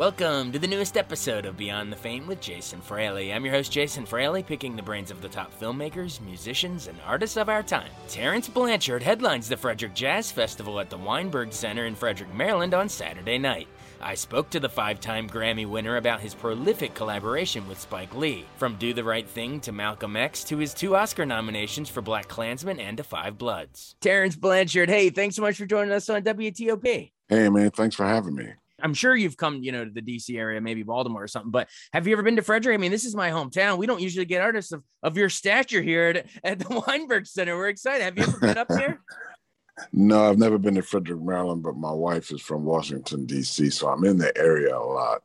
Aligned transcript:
Welcome 0.00 0.50
to 0.52 0.58
the 0.58 0.66
newest 0.66 0.96
episode 0.96 1.44
of 1.44 1.58
Beyond 1.58 1.92
the 1.92 1.96
Fame 1.96 2.26
with 2.26 2.40
Jason 2.40 2.80
Fraley. 2.80 3.34
I'm 3.34 3.44
your 3.44 3.52
host, 3.52 3.70
Jason 3.70 4.06
Fraley, 4.06 4.42
picking 4.42 4.74
the 4.74 4.82
brains 4.82 5.10
of 5.10 5.20
the 5.20 5.28
top 5.28 5.52
filmmakers, 5.60 6.22
musicians, 6.22 6.86
and 6.86 6.96
artists 7.06 7.36
of 7.36 7.50
our 7.50 7.62
time. 7.62 7.90
Terence 8.08 8.48
Blanchard 8.48 9.02
headlines 9.02 9.46
the 9.46 9.58
Frederick 9.58 9.92
Jazz 9.92 10.32
Festival 10.32 10.80
at 10.80 10.88
the 10.88 10.96
Weinberg 10.96 11.52
Center 11.52 11.84
in 11.84 11.94
Frederick, 11.94 12.32
Maryland 12.34 12.72
on 12.72 12.88
Saturday 12.88 13.36
night. 13.36 13.68
I 14.00 14.14
spoke 14.14 14.48
to 14.50 14.58
the 14.58 14.70
five 14.70 15.00
time 15.00 15.28
Grammy 15.28 15.66
winner 15.66 15.98
about 15.98 16.22
his 16.22 16.34
prolific 16.34 16.94
collaboration 16.94 17.68
with 17.68 17.78
Spike 17.78 18.14
Lee, 18.14 18.46
from 18.56 18.76
Do 18.76 18.94
the 18.94 19.04
Right 19.04 19.28
Thing 19.28 19.60
to 19.60 19.70
Malcolm 19.70 20.16
X 20.16 20.44
to 20.44 20.56
his 20.56 20.72
two 20.72 20.96
Oscar 20.96 21.26
nominations 21.26 21.90
for 21.90 22.00
Black 22.00 22.26
Klansman 22.26 22.80
and 22.80 22.96
Da 22.96 23.02
5 23.02 23.36
Bloods. 23.36 23.96
Terence 24.00 24.34
Blanchard, 24.34 24.88
hey, 24.88 25.10
thanks 25.10 25.36
so 25.36 25.42
much 25.42 25.58
for 25.58 25.66
joining 25.66 25.92
us 25.92 26.08
on 26.08 26.22
WTOP. 26.22 27.12
Hey, 27.28 27.48
man, 27.50 27.70
thanks 27.72 27.96
for 27.96 28.06
having 28.06 28.34
me. 28.34 28.54
I'm 28.82 28.94
sure 28.94 29.16
you've 29.16 29.36
come, 29.36 29.62
you 29.62 29.72
know, 29.72 29.84
to 29.84 29.90
the 29.90 30.02
DC 30.02 30.36
area, 30.36 30.60
maybe 30.60 30.82
Baltimore 30.82 31.24
or 31.24 31.28
something, 31.28 31.50
but 31.50 31.68
have 31.92 32.06
you 32.06 32.12
ever 32.12 32.22
been 32.22 32.36
to 32.36 32.42
Frederick? 32.42 32.74
I 32.74 32.78
mean, 32.78 32.90
this 32.90 33.04
is 33.04 33.14
my 33.14 33.30
hometown. 33.30 33.78
We 33.78 33.86
don't 33.86 34.00
usually 34.00 34.26
get 34.26 34.42
artists 34.42 34.72
of, 34.72 34.82
of 35.02 35.16
your 35.16 35.28
stature 35.28 35.82
here 35.82 36.08
at, 36.08 36.26
at 36.44 36.58
the 36.58 36.80
Weinberg 36.86 37.26
Center. 37.26 37.56
We're 37.56 37.68
excited. 37.68 38.02
Have 38.02 38.16
you 38.16 38.24
ever 38.24 38.38
been 38.38 38.58
up 38.58 38.68
there? 38.68 39.00
no, 39.92 40.28
I've 40.28 40.38
never 40.38 40.58
been 40.58 40.74
to 40.74 40.82
Frederick, 40.82 41.20
Maryland, 41.20 41.62
but 41.62 41.76
my 41.76 41.92
wife 41.92 42.30
is 42.30 42.40
from 42.40 42.64
Washington, 42.64 43.26
D.C., 43.26 43.70
so 43.70 43.88
I'm 43.88 44.04
in 44.04 44.18
the 44.18 44.36
area 44.36 44.76
a 44.76 44.78
lot. 44.78 45.22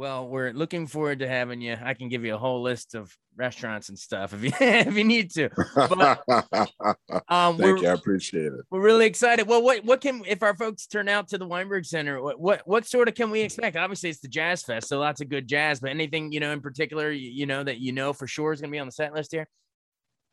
Well, 0.00 0.28
we're 0.28 0.54
looking 0.54 0.86
forward 0.86 1.18
to 1.18 1.28
having 1.28 1.60
you. 1.60 1.76
I 1.78 1.92
can 1.92 2.08
give 2.08 2.24
you 2.24 2.34
a 2.34 2.38
whole 2.38 2.62
list 2.62 2.94
of 2.94 3.14
restaurants 3.36 3.90
and 3.90 3.98
stuff 3.98 4.32
if 4.32 4.42
you 4.42 4.50
if 4.58 4.96
you 4.96 5.04
need 5.04 5.30
to. 5.32 5.50
But, 5.74 6.22
um, 7.28 7.58
Thank 7.58 7.82
you. 7.82 7.88
I 7.88 7.92
appreciate 7.92 8.46
it. 8.46 8.64
We're 8.70 8.80
really 8.80 9.04
excited. 9.04 9.46
Well, 9.46 9.62
what 9.62 9.84
what 9.84 10.00
can 10.00 10.22
if 10.26 10.42
our 10.42 10.56
folks 10.56 10.86
turn 10.86 11.10
out 11.10 11.28
to 11.28 11.36
the 11.36 11.46
Weinberg 11.46 11.84
Center? 11.84 12.22
What 12.22 12.40
what 12.40 12.62
what 12.64 12.86
sort 12.86 13.08
of 13.08 13.14
can 13.14 13.30
we 13.30 13.42
expect? 13.42 13.76
Obviously, 13.76 14.08
it's 14.08 14.20
the 14.20 14.28
Jazz 14.28 14.62
Fest, 14.62 14.88
so 14.88 14.98
lots 14.98 15.20
of 15.20 15.28
good 15.28 15.46
jazz. 15.46 15.80
But 15.80 15.90
anything 15.90 16.32
you 16.32 16.40
know 16.40 16.52
in 16.52 16.62
particular, 16.62 17.10
you, 17.10 17.30
you 17.30 17.44
know 17.44 17.62
that 17.62 17.78
you 17.78 17.92
know 17.92 18.14
for 18.14 18.26
sure 18.26 18.54
is 18.54 18.62
going 18.62 18.70
to 18.70 18.74
be 18.74 18.80
on 18.80 18.86
the 18.86 18.92
set 18.92 19.12
list 19.12 19.32
here. 19.32 19.50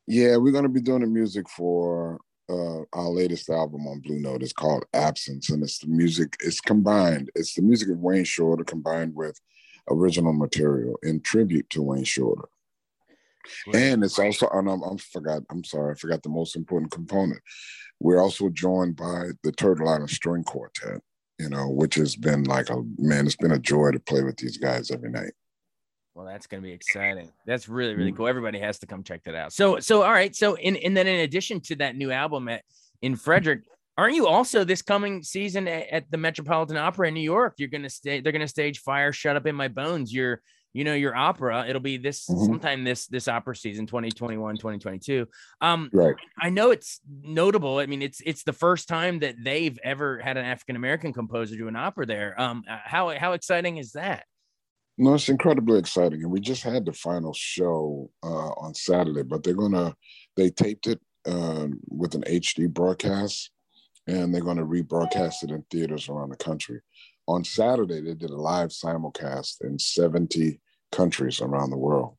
Yeah, 0.06 0.38
we're 0.38 0.52
going 0.52 0.62
to 0.62 0.70
be 0.70 0.80
doing 0.80 1.02
the 1.02 1.06
music 1.08 1.46
for 1.46 2.18
uh, 2.48 2.84
our 2.94 3.10
latest 3.10 3.50
album 3.50 3.86
on 3.86 4.00
Blue 4.00 4.18
Note. 4.18 4.42
It's 4.42 4.54
called 4.54 4.86
Absence, 4.94 5.50
and 5.50 5.62
it's 5.62 5.76
the 5.76 5.88
music. 5.88 6.38
It's 6.40 6.62
combined. 6.62 7.30
It's 7.34 7.52
the 7.52 7.60
music 7.60 7.90
of 7.90 7.98
Wayne 7.98 8.24
Shorter 8.24 8.64
combined 8.64 9.14
with 9.14 9.38
original 9.90 10.32
material 10.32 10.98
in 11.02 11.20
tribute 11.20 11.68
to 11.70 11.82
Wayne 11.82 12.04
Shorter. 12.04 12.48
And 13.72 14.04
it's 14.04 14.18
also, 14.18 14.48
and 14.52 14.68
I'm, 14.68 14.82
I'm 14.82 14.98
forgot, 14.98 15.42
I'm 15.50 15.64
sorry, 15.64 15.92
I 15.92 15.94
forgot 15.98 16.22
the 16.22 16.28
most 16.28 16.54
important 16.56 16.90
component. 16.90 17.40
We're 18.00 18.20
also 18.20 18.48
joined 18.50 18.96
by 18.96 19.30
the 19.42 19.52
Turtle 19.52 19.88
Island 19.88 20.10
String 20.10 20.44
Quartet, 20.44 21.00
you 21.38 21.48
know, 21.48 21.68
which 21.68 21.94
has 21.94 22.14
been 22.14 22.44
like 22.44 22.68
a 22.70 22.82
man, 22.98 23.26
it's 23.26 23.36
been 23.36 23.52
a 23.52 23.58
joy 23.58 23.92
to 23.92 24.00
play 24.00 24.22
with 24.22 24.36
these 24.36 24.58
guys 24.58 24.90
every 24.90 25.10
night. 25.10 25.32
Well, 26.14 26.26
that's 26.26 26.46
going 26.46 26.62
to 26.62 26.66
be 26.66 26.74
exciting. 26.74 27.30
That's 27.46 27.68
really, 27.68 27.94
really 27.94 28.12
mm. 28.12 28.16
cool. 28.16 28.26
Everybody 28.26 28.58
has 28.58 28.78
to 28.80 28.86
come 28.86 29.04
check 29.04 29.22
that 29.24 29.36
out. 29.36 29.52
So, 29.52 29.78
so, 29.78 30.02
all 30.02 30.12
right. 30.12 30.34
So, 30.34 30.56
in, 30.56 30.76
and 30.76 30.96
then 30.96 31.06
in 31.06 31.20
addition 31.20 31.60
to 31.62 31.76
that 31.76 31.96
new 31.96 32.10
album 32.10 32.48
at, 32.48 32.64
in 33.02 33.14
Frederick, 33.14 33.60
aren't 33.98 34.14
you 34.14 34.28
also 34.28 34.64
this 34.64 34.80
coming 34.80 35.22
season 35.22 35.66
at, 35.66 36.10
the 36.10 36.16
Metropolitan 36.16 36.76
Opera 36.76 37.08
in 37.08 37.14
New 37.14 37.20
York? 37.20 37.54
You're 37.58 37.68
going 37.68 37.82
to 37.82 37.90
stay, 37.90 38.20
they're 38.20 38.32
going 38.32 38.40
to 38.40 38.48
stage 38.48 38.78
Fire 38.78 39.12
Shut 39.12 39.36
Up 39.36 39.46
in 39.46 39.56
My 39.56 39.68
Bones. 39.68 40.14
You're, 40.14 40.40
you 40.74 40.84
know 40.84 40.94
your 40.94 41.16
opera 41.16 41.66
it'll 41.66 41.80
be 41.80 41.96
this 41.96 42.28
mm-hmm. 42.28 42.44
sometime 42.44 42.84
this 42.84 43.06
this 43.06 43.26
opera 43.26 43.56
season 43.56 43.86
2021 43.86 44.56
2022 44.56 45.26
um 45.62 45.88
right 45.94 46.14
i 46.38 46.50
know 46.50 46.70
it's 46.70 47.00
notable 47.22 47.78
i 47.78 47.86
mean 47.86 48.02
it's 48.02 48.20
it's 48.26 48.44
the 48.44 48.52
first 48.52 48.86
time 48.86 49.18
that 49.18 49.34
they've 49.42 49.78
ever 49.82 50.18
had 50.18 50.36
an 50.36 50.44
african 50.44 50.76
american 50.76 51.12
composer 51.12 51.56
do 51.56 51.68
an 51.68 51.74
opera 51.74 52.04
there 52.04 52.38
um 52.38 52.62
uh, 52.70 52.76
how 52.84 53.08
how 53.18 53.32
exciting 53.32 53.78
is 53.78 53.92
that 53.92 54.26
no 54.98 55.14
it's 55.14 55.30
incredibly 55.30 55.78
exciting 55.78 56.22
and 56.22 56.30
we 56.30 56.38
just 56.38 56.62
had 56.62 56.84
the 56.84 56.92
final 56.92 57.32
show 57.32 58.10
uh 58.22 58.50
on 58.50 58.74
saturday 58.74 59.22
but 59.22 59.42
they're 59.42 59.54
gonna 59.54 59.94
they 60.36 60.50
taped 60.50 60.86
it 60.86 61.00
uh, 61.26 61.66
with 61.88 62.14
an 62.14 62.22
hd 62.22 62.68
broadcast 62.72 63.50
and 64.08 64.34
they're 64.34 64.40
going 64.40 64.56
to 64.56 64.64
rebroadcast 64.64 65.44
it 65.44 65.50
in 65.50 65.64
theaters 65.70 66.08
around 66.08 66.30
the 66.30 66.36
country 66.36 66.80
on 67.28 67.44
Saturday, 67.44 68.00
they 68.00 68.14
did 68.14 68.30
a 68.30 68.36
live 68.36 68.70
simulcast 68.70 69.60
in 69.60 69.78
70 69.78 70.58
countries 70.90 71.40
around 71.40 71.70
the 71.70 71.76
world. 71.76 72.18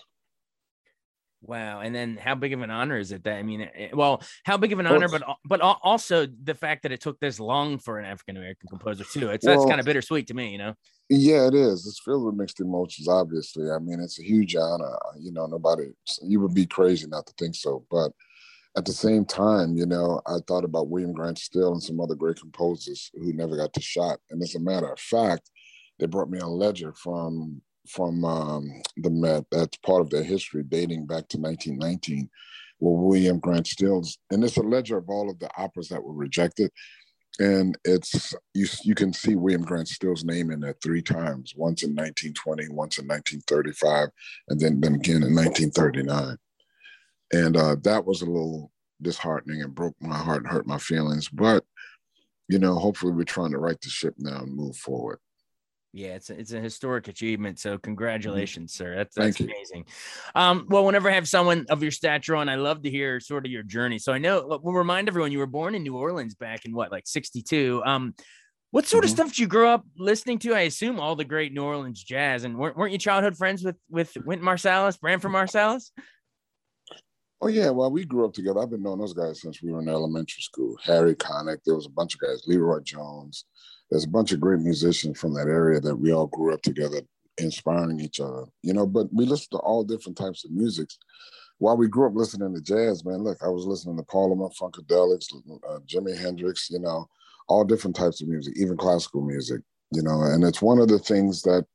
Wow. 1.42 1.80
And 1.80 1.96
then 1.96 2.18
how 2.18 2.36
big 2.36 2.54
of 2.54 2.62
an 2.62 2.70
honor 2.70 2.98
is 2.98 3.12
it 3.12 3.24
that, 3.24 3.38
I 3.38 3.44
mean, 3.44 3.62
it, 3.62 3.72
eh, 3.76 3.90
well, 3.94 4.22
how 4.44 4.58
big 4.58 4.72
of 4.72 4.80
an 4.80 4.86
honor, 4.86 5.08
but, 5.08 5.24
but 5.46 5.62
also 5.62 6.28
the 6.44 6.54
fact 6.54 6.84
that 6.84 6.92
it 6.92 7.02
took 7.02 7.20
this 7.20 7.40
long 7.40 7.80
for 7.80 7.98
an 7.98 8.06
African 8.06 8.38
American 8.38 8.68
composer 8.70 9.04
too. 9.04 9.30
It's, 9.32 9.46
well, 9.46 9.56
that's 9.56 9.68
kind 9.68 9.80
of 9.80 9.86
bittersweet 9.86 10.28
to 10.28 10.34
me, 10.34 10.52
you 10.52 10.58
know? 10.58 10.76
Yeah, 11.10 11.48
it 11.48 11.56
is. 11.56 11.88
It's 11.88 12.02
filled 12.04 12.26
with 12.26 12.36
mixed 12.36 12.60
emotions, 12.60 13.08
obviously. 13.08 13.72
I 13.72 13.80
mean, 13.80 14.00
it's 14.02 14.20
a 14.20 14.24
huge 14.24 14.56
honor. 14.56 14.96
You 15.20 15.32
know, 15.32 15.48
nobody, 15.48 15.86
you 16.22 16.40
would 16.42 16.54
be 16.54 16.68
crazy 16.68 17.08
not 17.08 17.26
to 17.26 17.34
think 17.40 17.56
so. 17.56 17.84
But 17.90 18.12
at 18.78 18.86
the 18.86 18.94
same 18.94 19.26
time, 19.26 19.76
you 19.76 19.86
know, 19.86 20.22
I 20.28 20.38
thought 20.48 20.64
about 20.64 20.90
William 20.90 21.14
Grant 21.14 21.40
Still 21.40 21.74
and 21.74 21.82
some 21.82 22.00
other 22.00 22.16
great 22.16 22.40
composers 22.40 23.10
who 23.14 23.34
never 23.34 23.58
got 23.58 23.74
to 23.74 23.82
shot. 23.82 24.20
And 24.30 24.42
as 24.44 24.56
a 24.56 24.60
matter 24.60 24.92
of 24.92 25.00
fact, 25.00 25.50
they 25.98 26.06
brought 26.06 26.30
me 26.30 26.40
a 26.40 26.48
ledger 26.48 26.94
from 26.94 27.62
from 27.88 28.24
um, 28.24 28.70
the 28.98 29.10
Met 29.10 29.46
that's 29.52 29.78
part 29.78 30.02
of 30.02 30.12
their 30.12 30.24
history 30.24 30.64
dating 30.64 31.08
back 31.08 31.28
to 31.30 31.40
1919, 31.40 32.30
where 32.78 32.94
William 32.94 33.40
Grant 33.40 33.66
Stills, 33.66 34.20
and 34.30 34.44
it's 34.44 34.58
a 34.58 34.62
ledger 34.62 34.98
of 34.98 35.10
all 35.10 35.30
of 35.30 35.40
the 35.40 35.50
operas 35.58 35.90
that 35.90 36.04
were 36.04 36.14
rejected. 36.14 36.72
And 37.40 37.76
it's 37.84 38.36
you 38.54 38.68
you 38.84 38.94
can 38.94 39.14
see 39.14 39.36
William 39.36 39.64
Grant 39.64 39.88
Still's 39.88 40.24
name 40.24 40.52
in 40.52 40.60
there 40.60 40.76
three 40.84 41.02
times, 41.02 41.54
once 41.56 41.82
in 41.82 41.96
1920, 41.96 42.70
once 42.70 43.00
in 43.00 43.08
1935, 43.08 44.10
and 44.50 44.60
then, 44.60 44.80
then 44.80 44.96
again 44.96 45.24
in 45.24 45.34
1939 45.34 46.38
and 47.32 47.58
uh, 47.58 47.76
that 47.84 48.06
was 48.06 48.22
a 48.22 48.26
little 48.26 48.72
disheartening 49.02 49.62
and 49.62 49.76
broke 49.76 49.96
my 50.02 50.18
heart 50.18 50.44
and 50.44 50.52
hurt 50.52 50.68
my 50.68 50.78
feelings. 50.78 51.30
But 51.30 51.64
you 52.48 52.60
know, 52.60 52.76
hopefully, 52.76 53.14
we're 53.14 53.24
trying 53.24 53.52
to 53.52 53.60
right 53.60 53.80
the 53.80 53.90
ship 53.90 54.16
now 54.18 54.42
and 54.42 54.56
move 54.56 54.76
forward. 54.76 55.20
Yeah, 55.92 56.10
it's 56.10 56.30
a, 56.30 56.40
it's 56.40 56.52
a 56.52 56.60
historic 56.60 57.08
achievement. 57.08 57.60
So 57.60 57.78
congratulations, 57.80 58.74
sir. 58.74 58.96
That's 58.96 59.16
that's 59.16 59.40
amazing. 59.40 59.86
Um, 60.36 60.68
well, 60.70 60.86
whenever 60.86 61.10
I 61.10 61.14
have 61.14 61.28
someone 61.28 61.66
of 61.70 61.82
your 61.82 61.92
stature 61.92 62.36
on, 62.36 62.48
I 62.48 62.56
love 62.56 62.84
to 62.84 62.90
hear 62.92 63.20
sort 63.20 63.46
of 63.46 63.52
your 63.52 63.64
journey. 63.64 63.98
So 63.98 64.14
I 64.14 64.20
know 64.20 64.60
we'll 64.62 64.76
remind 64.76 65.08
everyone 65.08 65.32
you 65.32 65.40
were 65.40 65.48
born 65.48 65.74
in 65.74 65.82
New 65.82 65.98
Orleans 65.98 66.36
back 66.36 66.66
in 66.66 66.76
what, 66.76 66.92
like 66.92 67.08
62. 67.08 67.82
Um, 67.86 68.14
what 68.72 68.86
sort 68.86 69.04
mm-hmm. 69.04 69.12
of 69.12 69.16
stuff 69.16 69.28
did 69.30 69.40
you 69.40 69.48
grow 69.48 69.74
up 69.74 69.84
listening 69.98 70.38
to? 70.40 70.54
I 70.54 70.62
assume 70.62 71.00
all 71.00 71.16
the 71.16 71.26
great 71.26 71.54
New 71.54 71.64
Orleans 71.64 72.04
jazz. 72.04 72.44
And 72.44 72.56
weren't, 72.56 72.78
weren't 72.78 72.92
you 72.92 73.00
childhood 73.00 73.36
friends 73.36 73.64
with 73.64 73.78
with 73.90 74.16
Wynton 74.26 74.48
Marsalis, 74.48 75.00
Branford 75.00 75.32
Marsalis? 75.32 75.90
Oh 77.42 77.48
yeah, 77.48 77.70
well 77.70 77.90
we 77.90 78.04
grew 78.04 78.26
up 78.26 78.34
together. 78.34 78.60
I've 78.60 78.70
been 78.70 78.84
knowing 78.84 79.00
those 79.00 79.14
guys 79.14 79.42
since 79.42 79.62
we 79.62 79.72
were 79.72 79.82
in 79.82 79.88
elementary 79.88 80.42
school. 80.42 80.76
Harry 80.84 81.16
Connick, 81.16 81.60
there 81.66 81.76
was 81.76 81.86
a 81.86 81.92
bunch 81.92 82.16
of 82.16 82.20
guys, 82.20 82.44
Leroy 82.48 82.82
Jones. 82.82 83.46
There's 83.90 84.04
a 84.04 84.10
bunch 84.10 84.34
of 84.34 84.42
great 84.42 84.60
musicians 84.60 85.20
from 85.20 85.34
that 85.36 85.48
area 85.48 85.80
that 85.80 85.96
we 85.96 86.12
all 86.12 86.28
grew 86.28 86.54
up 86.54 86.62
together, 86.62 87.02
inspiring 87.38 88.02
each 88.02 88.20
other. 88.20 88.44
You 88.62 88.74
know, 88.74 88.86
but 88.86 89.08
we 89.14 89.26
listened 89.26 89.52
to 89.52 89.60
all 89.60 89.84
different 89.84 90.18
types 90.18 90.44
of 90.44 90.52
music. 90.52 90.90
While 91.60 91.78
we 91.78 91.88
grew 91.88 92.08
up 92.08 92.16
listening 92.16 92.54
to 92.56 92.62
jazz, 92.62 93.06
man, 93.06 93.24
look, 93.24 93.38
I 93.42 93.48
was 93.48 93.66
listening 93.66 93.98
to 93.98 94.04
Parliament 94.04 94.54
Funkadelics, 94.60 95.28
uh, 95.68 95.80
Jimi 95.88 96.18
Hendrix, 96.18 96.70
you 96.70 96.80
know, 96.80 97.08
all 97.48 97.64
different 97.64 97.96
types 97.96 98.22
of 98.22 98.28
music, 98.28 98.54
even 98.58 98.78
classical 98.78 99.22
music, 99.22 99.62
you 99.92 100.02
know, 100.02 100.22
and 100.22 100.44
it's 100.44 100.62
one 100.62 100.80
of 100.80 100.88
the 100.88 101.00
things 101.00 101.42
that 101.44 101.66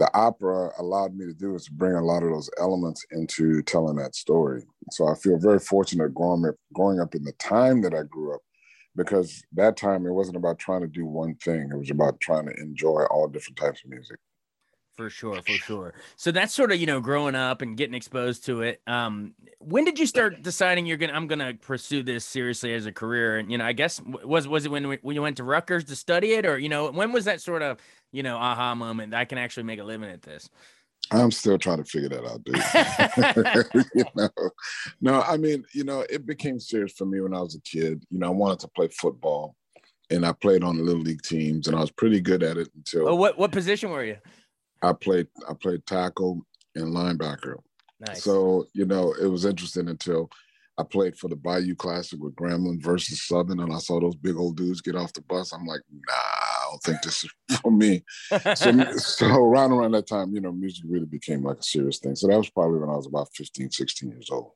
the 0.00 0.10
opera 0.14 0.70
allowed 0.78 1.14
me 1.14 1.26
to 1.26 1.34
do 1.34 1.54
is 1.54 1.68
bring 1.68 1.94
a 1.94 2.02
lot 2.02 2.22
of 2.22 2.30
those 2.30 2.48
elements 2.58 3.04
into 3.10 3.60
telling 3.62 3.96
that 3.96 4.14
story. 4.14 4.62
So 4.92 5.06
I 5.06 5.14
feel 5.14 5.38
very 5.38 5.58
fortunate 5.58 6.14
growing 6.14 6.46
up, 6.46 6.54
growing 6.72 7.00
up 7.00 7.14
in 7.14 7.22
the 7.22 7.32
time 7.32 7.82
that 7.82 7.92
I 7.92 8.04
grew 8.04 8.34
up 8.34 8.40
because 8.96 9.42
that 9.52 9.76
time 9.76 10.06
it 10.06 10.12
wasn't 10.12 10.38
about 10.38 10.58
trying 10.58 10.80
to 10.80 10.86
do 10.86 11.04
one 11.04 11.34
thing. 11.34 11.68
It 11.70 11.76
was 11.76 11.90
about 11.90 12.18
trying 12.18 12.46
to 12.46 12.54
enjoy 12.54 13.04
all 13.10 13.28
different 13.28 13.58
types 13.58 13.82
of 13.84 13.90
music. 13.90 14.16
For 14.96 15.08
sure, 15.08 15.40
for 15.42 15.52
sure. 15.52 15.94
So 16.16 16.30
that's 16.30 16.52
sort 16.52 16.72
of 16.72 16.78
you 16.78 16.86
know 16.86 17.00
growing 17.00 17.34
up 17.34 17.62
and 17.62 17.76
getting 17.76 17.94
exposed 17.94 18.44
to 18.46 18.62
it. 18.62 18.82
Um, 18.86 19.34
when 19.58 19.84
did 19.84 19.98
you 19.98 20.06
start 20.06 20.42
deciding 20.42 20.86
you're 20.86 20.96
gonna 20.96 21.12
I'm 21.12 21.26
gonna 21.26 21.54
pursue 21.54 22.02
this 22.02 22.24
seriously 22.24 22.74
as 22.74 22.86
a 22.86 22.92
career? 22.92 23.38
And 23.38 23.50
you 23.50 23.58
know, 23.58 23.64
I 23.64 23.72
guess 23.72 24.00
was 24.04 24.46
was 24.46 24.66
it 24.66 24.70
when 24.70 24.84
when 24.84 25.14
you 25.14 25.22
went 25.22 25.38
to 25.38 25.44
Rutgers 25.44 25.84
to 25.84 25.96
study 25.96 26.32
it, 26.32 26.44
or 26.44 26.58
you 26.58 26.68
know, 26.68 26.90
when 26.90 27.12
was 27.12 27.24
that 27.24 27.40
sort 27.40 27.62
of 27.62 27.78
you 28.12 28.22
know 28.22 28.36
aha 28.36 28.74
moment 28.74 29.14
I 29.14 29.24
can 29.24 29.38
actually 29.38 29.62
make 29.62 29.78
a 29.78 29.84
living 29.84 30.10
at 30.10 30.22
this? 30.22 30.50
I'm 31.10 31.30
still 31.30 31.58
trying 31.58 31.78
to 31.78 31.84
figure 31.84 32.08
that 32.10 32.24
out, 32.24 32.44
dude. 32.44 33.86
you 33.94 34.04
know, 34.14 34.50
no, 35.00 35.22
I 35.22 35.36
mean, 35.38 35.64
you 35.72 35.82
know, 35.82 36.04
it 36.08 36.26
became 36.26 36.60
serious 36.60 36.92
for 36.92 37.04
me 37.04 37.20
when 37.20 37.34
I 37.34 37.40
was 37.40 37.54
a 37.54 37.60
kid. 37.62 38.04
You 38.10 38.18
know, 38.18 38.26
I 38.26 38.30
wanted 38.30 38.60
to 38.60 38.68
play 38.68 38.88
football, 38.88 39.56
and 40.10 40.24
I 40.24 40.32
played 40.32 40.62
on 40.62 40.76
the 40.76 40.82
little 40.82 41.02
league 41.02 41.22
teams, 41.22 41.66
and 41.66 41.76
I 41.76 41.80
was 41.80 41.90
pretty 41.90 42.20
good 42.20 42.42
at 42.42 42.58
it 42.58 42.68
until. 42.76 43.08
Oh, 43.08 43.14
what 43.14 43.38
what 43.38 43.50
position 43.50 43.90
were 43.90 44.04
you? 44.04 44.18
I 44.82 44.92
played 44.92 45.28
I 45.48 45.54
played 45.54 45.86
tackle 45.86 46.46
and 46.74 46.94
linebacker. 46.94 47.56
Nice. 48.00 48.24
So 48.24 48.66
you 48.72 48.86
know, 48.86 49.14
it 49.20 49.26
was 49.26 49.44
interesting 49.44 49.88
until 49.88 50.30
I 50.78 50.82
played 50.82 51.16
for 51.18 51.28
the 51.28 51.36
Bayou 51.36 51.74
Classic 51.74 52.18
with 52.18 52.34
Grambling 52.34 52.82
versus 52.82 53.22
Southern, 53.22 53.60
and 53.60 53.72
I 53.72 53.78
saw 53.78 54.00
those 54.00 54.16
big 54.16 54.36
old 54.36 54.56
dudes 54.56 54.80
get 54.80 54.96
off 54.96 55.12
the 55.12 55.20
bus. 55.20 55.52
I'm 55.52 55.66
like, 55.66 55.82
nah, 55.90 56.12
I 56.14 56.66
don't 56.70 56.82
think 56.82 57.02
this 57.02 57.24
is 57.24 57.58
for 57.60 57.70
me. 57.70 58.02
so, 58.54 58.92
so 58.96 59.26
around 59.26 59.72
around 59.72 59.92
that 59.92 60.06
time, 60.06 60.32
you 60.32 60.40
know, 60.40 60.52
music 60.52 60.84
really 60.88 61.06
became 61.06 61.42
like 61.42 61.58
a 61.58 61.62
serious 61.62 61.98
thing. 61.98 62.16
So 62.16 62.28
that 62.28 62.38
was 62.38 62.48
probably 62.48 62.78
when 62.78 62.88
I 62.88 62.96
was 62.96 63.06
about 63.06 63.28
15, 63.34 63.70
16 63.70 64.10
years 64.10 64.30
old. 64.30 64.52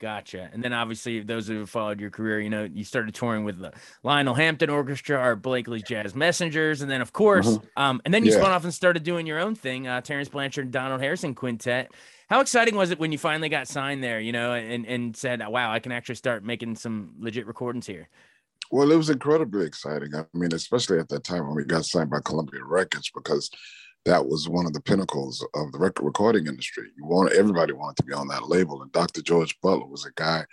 Gotcha. 0.00 0.48
And 0.50 0.64
then 0.64 0.72
obviously, 0.72 1.20
those 1.20 1.46
who 1.46 1.58
have 1.58 1.68
followed 1.68 2.00
your 2.00 2.08
career, 2.08 2.40
you 2.40 2.48
know, 2.48 2.64
you 2.64 2.84
started 2.84 3.14
touring 3.14 3.44
with 3.44 3.58
the 3.58 3.74
Lionel 4.02 4.32
Hampton 4.32 4.70
Orchestra, 4.70 5.18
Art 5.18 5.42
Blakey's 5.42 5.82
Jazz 5.82 6.14
Messengers, 6.14 6.80
and 6.80 6.90
then 6.90 7.02
of 7.02 7.12
course, 7.12 7.46
mm-hmm. 7.46 7.66
um, 7.76 8.00
and 8.06 8.14
then 8.14 8.24
you 8.24 8.32
yeah. 8.32 8.38
spun 8.38 8.50
off 8.50 8.64
and 8.64 8.72
started 8.72 9.02
doing 9.02 9.26
your 9.26 9.38
own 9.38 9.54
thing, 9.54 9.86
uh, 9.86 10.00
Terence 10.00 10.30
Blanchard 10.30 10.64
and 10.64 10.72
Donald 10.72 11.02
Harrison 11.02 11.34
Quintet. 11.34 11.92
How 12.30 12.40
exciting 12.40 12.76
was 12.76 12.90
it 12.90 12.98
when 12.98 13.12
you 13.12 13.18
finally 13.18 13.50
got 13.50 13.68
signed 13.68 14.02
there, 14.02 14.20
you 14.20 14.32
know, 14.32 14.54
and 14.54 14.86
and 14.86 15.14
said, 15.14 15.46
"Wow, 15.46 15.70
I 15.70 15.80
can 15.80 15.92
actually 15.92 16.14
start 16.14 16.44
making 16.44 16.76
some 16.76 17.12
legit 17.18 17.46
recordings 17.46 17.86
here." 17.86 18.08
Well, 18.70 18.90
it 18.90 18.96
was 18.96 19.10
incredibly 19.10 19.66
exciting. 19.66 20.14
I 20.14 20.24
mean, 20.32 20.54
especially 20.54 20.98
at 20.98 21.10
that 21.10 21.24
time 21.24 21.46
when 21.46 21.56
we 21.56 21.64
got 21.64 21.84
signed 21.84 22.08
by 22.08 22.20
Columbia 22.24 22.64
Records, 22.64 23.10
because 23.14 23.50
that 24.06 24.26
was 24.26 24.48
one 24.48 24.66
of 24.66 24.72
the 24.72 24.80
pinnacles 24.80 25.46
of 25.54 25.72
the 25.72 25.78
record 25.78 26.04
recording 26.04 26.46
industry. 26.46 26.88
You 26.96 27.04
want 27.04 27.32
everybody 27.32 27.72
wanted 27.72 27.96
to 27.98 28.04
be 28.04 28.14
on 28.14 28.28
that 28.28 28.48
label, 28.48 28.82
and 28.82 28.90
Dr. 28.92 29.22
George 29.22 29.58
Butler 29.60 29.86
was 29.86 30.06
a 30.06 30.12
guy 30.16 30.44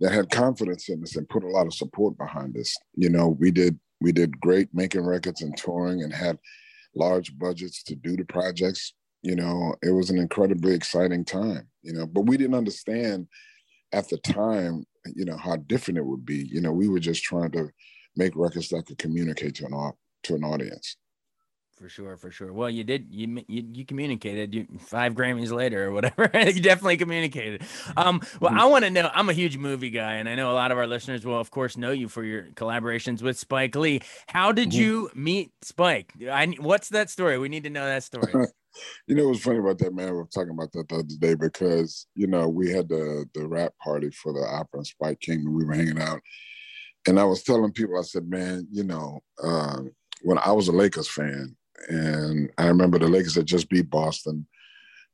that 0.00 0.12
had 0.12 0.30
confidence 0.30 0.88
in 0.88 1.02
us 1.02 1.16
and 1.16 1.28
put 1.28 1.44
a 1.44 1.48
lot 1.48 1.66
of 1.66 1.74
support 1.74 2.18
behind 2.18 2.56
us. 2.56 2.74
You 2.94 3.10
know, 3.10 3.28
we 3.28 3.50
did 3.50 3.78
we 4.00 4.12
did 4.12 4.40
great 4.40 4.68
making 4.74 5.04
records 5.04 5.42
and 5.42 5.56
touring, 5.56 6.02
and 6.02 6.12
had 6.12 6.38
large 6.94 7.36
budgets 7.38 7.82
to 7.84 7.94
do 7.94 8.16
the 8.16 8.24
projects. 8.24 8.92
You 9.22 9.36
know, 9.36 9.74
it 9.82 9.90
was 9.90 10.10
an 10.10 10.18
incredibly 10.18 10.74
exciting 10.74 11.24
time. 11.24 11.68
You 11.82 11.92
know, 11.92 12.06
but 12.06 12.22
we 12.22 12.36
didn't 12.36 12.56
understand 12.56 13.28
at 13.92 14.08
the 14.08 14.18
time, 14.18 14.84
you 15.14 15.24
know, 15.24 15.36
how 15.36 15.56
different 15.56 15.98
it 15.98 16.04
would 16.04 16.26
be. 16.26 16.48
You 16.50 16.60
know, 16.60 16.72
we 16.72 16.88
were 16.88 16.98
just 16.98 17.22
trying 17.22 17.52
to 17.52 17.68
make 18.16 18.34
records 18.34 18.68
that 18.70 18.86
could 18.86 18.98
communicate 18.98 19.54
to 19.56 19.66
an 19.66 19.92
to 20.24 20.34
an 20.34 20.42
audience. 20.42 20.96
For 21.76 21.90
sure, 21.90 22.16
for 22.16 22.30
sure. 22.30 22.54
Well, 22.54 22.70
you 22.70 22.84
did 22.84 23.08
you 23.10 23.44
you, 23.48 23.62
you 23.70 23.84
communicated 23.84 24.54
you, 24.54 24.66
five 24.80 25.12
Grammys 25.12 25.52
later 25.52 25.84
or 25.84 25.92
whatever. 25.92 26.30
you 26.34 26.62
definitely 26.62 26.96
communicated. 26.96 27.64
Um, 27.98 28.22
well, 28.40 28.50
mm-hmm. 28.50 28.60
I 28.60 28.64
want 28.64 28.84
to 28.86 28.90
know. 28.90 29.10
I'm 29.12 29.28
a 29.28 29.34
huge 29.34 29.58
movie 29.58 29.90
guy, 29.90 30.14
and 30.14 30.26
I 30.26 30.36
know 30.36 30.50
a 30.50 30.54
lot 30.54 30.72
of 30.72 30.78
our 30.78 30.86
listeners 30.86 31.26
will, 31.26 31.38
of 31.38 31.50
course, 31.50 31.76
know 31.76 31.90
you 31.90 32.08
for 32.08 32.24
your 32.24 32.44
collaborations 32.54 33.20
with 33.20 33.38
Spike 33.38 33.76
Lee. 33.76 34.00
How 34.26 34.52
did 34.52 34.70
mm-hmm. 34.70 34.80
you 34.80 35.10
meet 35.14 35.52
Spike? 35.60 36.14
I 36.30 36.46
what's 36.58 36.88
that 36.90 37.10
story? 37.10 37.36
We 37.36 37.50
need 37.50 37.64
to 37.64 37.70
know 37.70 37.84
that 37.84 38.04
story. 38.04 38.32
you 39.06 39.14
know 39.14 39.28
what's 39.28 39.42
funny 39.42 39.58
about 39.58 39.76
that, 39.80 39.94
man? 39.94 40.14
We 40.14 40.20
are 40.20 40.28
talking 40.32 40.52
about 40.52 40.72
that 40.72 40.88
the 40.88 40.94
other 40.94 41.04
day 41.20 41.34
because 41.34 42.06
you 42.14 42.26
know 42.26 42.48
we 42.48 42.70
had 42.70 42.88
the 42.88 43.28
the 43.34 43.46
wrap 43.46 43.74
party 43.84 44.08
for 44.12 44.32
the 44.32 44.40
opera, 44.40 44.78
and 44.78 44.86
Spike 44.86 45.20
came, 45.20 45.40
and 45.40 45.54
we 45.54 45.66
were 45.66 45.74
hanging 45.74 46.00
out, 46.00 46.22
and 47.06 47.20
I 47.20 47.24
was 47.24 47.42
telling 47.42 47.72
people, 47.72 47.98
I 47.98 48.02
said, 48.02 48.30
man, 48.30 48.66
you 48.72 48.84
know. 48.84 49.20
Uh, 49.42 49.82
when 50.22 50.38
I 50.38 50.52
was 50.52 50.68
a 50.68 50.72
Lakers 50.72 51.08
fan, 51.08 51.56
and 51.88 52.50
I 52.58 52.66
remember 52.66 52.98
the 52.98 53.08
Lakers 53.08 53.34
had 53.34 53.46
just 53.46 53.68
beat 53.68 53.90
Boston, 53.90 54.46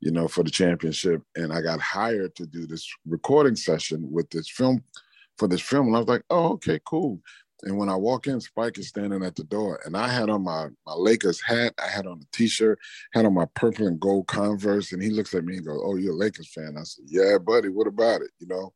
you 0.00 0.10
know, 0.10 0.28
for 0.28 0.42
the 0.42 0.50
championship, 0.50 1.22
and 1.36 1.52
I 1.52 1.60
got 1.60 1.80
hired 1.80 2.34
to 2.36 2.46
do 2.46 2.66
this 2.66 2.88
recording 3.06 3.56
session 3.56 4.10
with 4.10 4.30
this 4.30 4.48
film 4.48 4.82
for 5.38 5.48
this 5.48 5.60
film, 5.60 5.86
and 5.88 5.96
I 5.96 6.00
was 6.00 6.08
like, 6.08 6.24
oh, 6.30 6.52
okay, 6.52 6.80
cool. 6.84 7.20
And 7.64 7.78
when 7.78 7.88
I 7.88 7.94
walk 7.94 8.26
in, 8.26 8.40
Spike 8.40 8.78
is 8.78 8.88
standing 8.88 9.22
at 9.22 9.36
the 9.36 9.44
door, 9.44 9.80
and 9.84 9.96
I 9.96 10.08
had 10.08 10.28
on 10.28 10.42
my 10.42 10.68
my 10.84 10.94
Lakers 10.94 11.40
hat, 11.40 11.74
I 11.82 11.86
had 11.86 12.06
on 12.06 12.20
a 12.20 12.36
T-shirt, 12.36 12.78
had 13.12 13.24
on 13.24 13.34
my 13.34 13.46
purple 13.54 13.86
and 13.86 14.00
gold 14.00 14.26
Converse, 14.26 14.92
and 14.92 15.02
he 15.02 15.10
looks 15.10 15.32
at 15.34 15.44
me 15.44 15.56
and 15.56 15.66
goes, 15.66 15.80
"Oh, 15.82 15.96
you're 15.96 16.12
a 16.12 16.16
Lakers 16.16 16.52
fan?" 16.52 16.74
I 16.78 16.82
said, 16.82 17.04
"Yeah, 17.06 17.38
buddy. 17.38 17.68
What 17.68 17.86
about 17.86 18.22
it?" 18.22 18.30
You 18.38 18.48
know. 18.48 18.72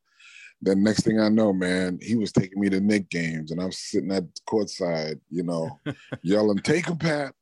Then 0.63 0.83
next 0.83 1.03
thing 1.03 1.21
I 1.21 1.29
know, 1.29 1.53
man, 1.53 1.99
he 2.01 2.15
was 2.15 2.33
taking 2.33 2.59
me 2.59 2.71
to 2.71 2.81
Knick 2.81 3.11
games, 3.11 3.51
and 3.51 3.61
I'm 3.61 3.73
sitting 3.73 4.11
at 4.11 4.25
courtside, 4.49 5.21
you 5.31 5.43
know, 5.43 5.79
yelling, 6.23 6.59
"Take 6.59 6.87
him, 6.87 6.97
Pat! 6.97 7.35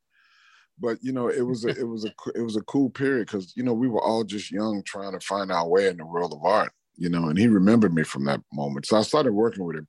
But 0.79 0.99
you 1.03 1.13
know 1.13 1.29
it 1.29 1.43
was 1.43 1.65
a 1.65 1.69
it 1.69 1.87
was 1.87 2.05
a 2.05 2.13
it 2.35 2.43
was 2.43 2.57
a 2.57 2.63
cool 2.63 2.91
period 2.91 3.27
because 3.27 3.53
you 3.57 3.63
know 3.63 3.73
we 3.73 3.89
were 3.89 4.03
all 4.03 4.25
just 4.25 4.51
young 4.51 4.83
trying 4.85 5.13
to 5.13 5.21
find 5.21 5.53
our 5.53 5.69
way 5.69 5.89
in 5.89 5.97
the 5.97 6.07
world 6.07 6.33
of 6.33 6.45
art 6.45 6.73
you 6.97 7.09
know 7.09 7.29
and 7.29 7.39
he 7.39 7.47
remembered 7.47 7.95
me 7.95 8.03
from 8.03 8.25
that 8.25 8.41
moment 8.53 8.87
so 8.87 8.97
i 8.97 9.03
started 9.03 9.33
working 9.33 9.65
with 9.65 9.77
him 9.77 9.87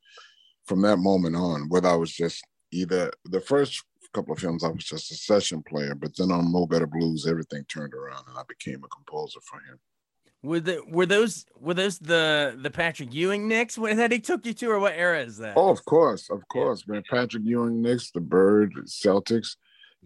from 0.65 0.81
that 0.81 0.97
moment 0.97 1.35
on 1.35 1.67
whether 1.69 1.89
i 1.89 1.95
was 1.95 2.11
just 2.11 2.43
either 2.71 3.11
the 3.25 3.41
first 3.41 3.83
couple 4.13 4.33
of 4.33 4.39
films 4.39 4.63
i 4.63 4.69
was 4.69 4.85
just 4.85 5.11
a 5.11 5.15
session 5.15 5.61
player 5.63 5.93
but 5.93 6.15
then 6.17 6.31
on 6.31 6.51
mo 6.51 6.65
better 6.65 6.88
blues 6.88 7.27
everything 7.27 7.65
turned 7.67 7.93
around 7.93 8.23
and 8.27 8.38
i 8.38 8.43
became 8.47 8.81
a 8.83 8.88
composer 8.88 9.39
for 9.41 9.59
him 9.59 9.77
were 10.45 10.59
the 10.59 10.81
were 10.88 11.05
those 11.05 11.45
were 11.59 11.73
those 11.73 11.97
the 11.97 12.55
the 12.61 12.69
Patrick 12.69 13.13
Ewing 13.13 13.47
Knicks 13.47 13.75
that 13.75 14.11
he 14.11 14.19
took 14.19 14.45
you 14.45 14.53
to, 14.53 14.69
or 14.69 14.79
what 14.79 14.93
era 14.95 15.23
is 15.23 15.38
that? 15.38 15.53
Oh, 15.55 15.69
of 15.69 15.83
course, 15.85 16.29
of 16.29 16.47
course, 16.49 16.83
yeah. 16.88 16.93
man. 16.93 17.03
Patrick 17.09 17.43
Ewing 17.43 17.81
Knicks, 17.81 18.11
the 18.11 18.21
Bird, 18.21 18.73
Celtics. 18.85 19.55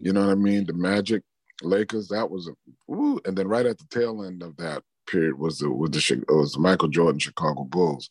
You 0.00 0.12
know 0.12 0.26
what 0.26 0.32
I 0.32 0.34
mean? 0.34 0.64
The 0.64 0.72
Magic, 0.72 1.22
Lakers. 1.62 2.08
That 2.08 2.30
was 2.30 2.48
a, 2.48 2.92
ooh, 2.92 3.20
and 3.24 3.36
then 3.36 3.48
right 3.48 3.66
at 3.66 3.78
the 3.78 3.86
tail 3.90 4.24
end 4.24 4.42
of 4.42 4.56
that 4.56 4.82
period 5.06 5.38
was 5.38 5.58
the 5.58 5.70
was 5.70 5.90
the 5.90 6.24
was 6.28 6.52
the 6.52 6.60
Michael 6.60 6.88
Jordan 6.88 7.18
Chicago 7.18 7.64
Bulls. 7.64 8.10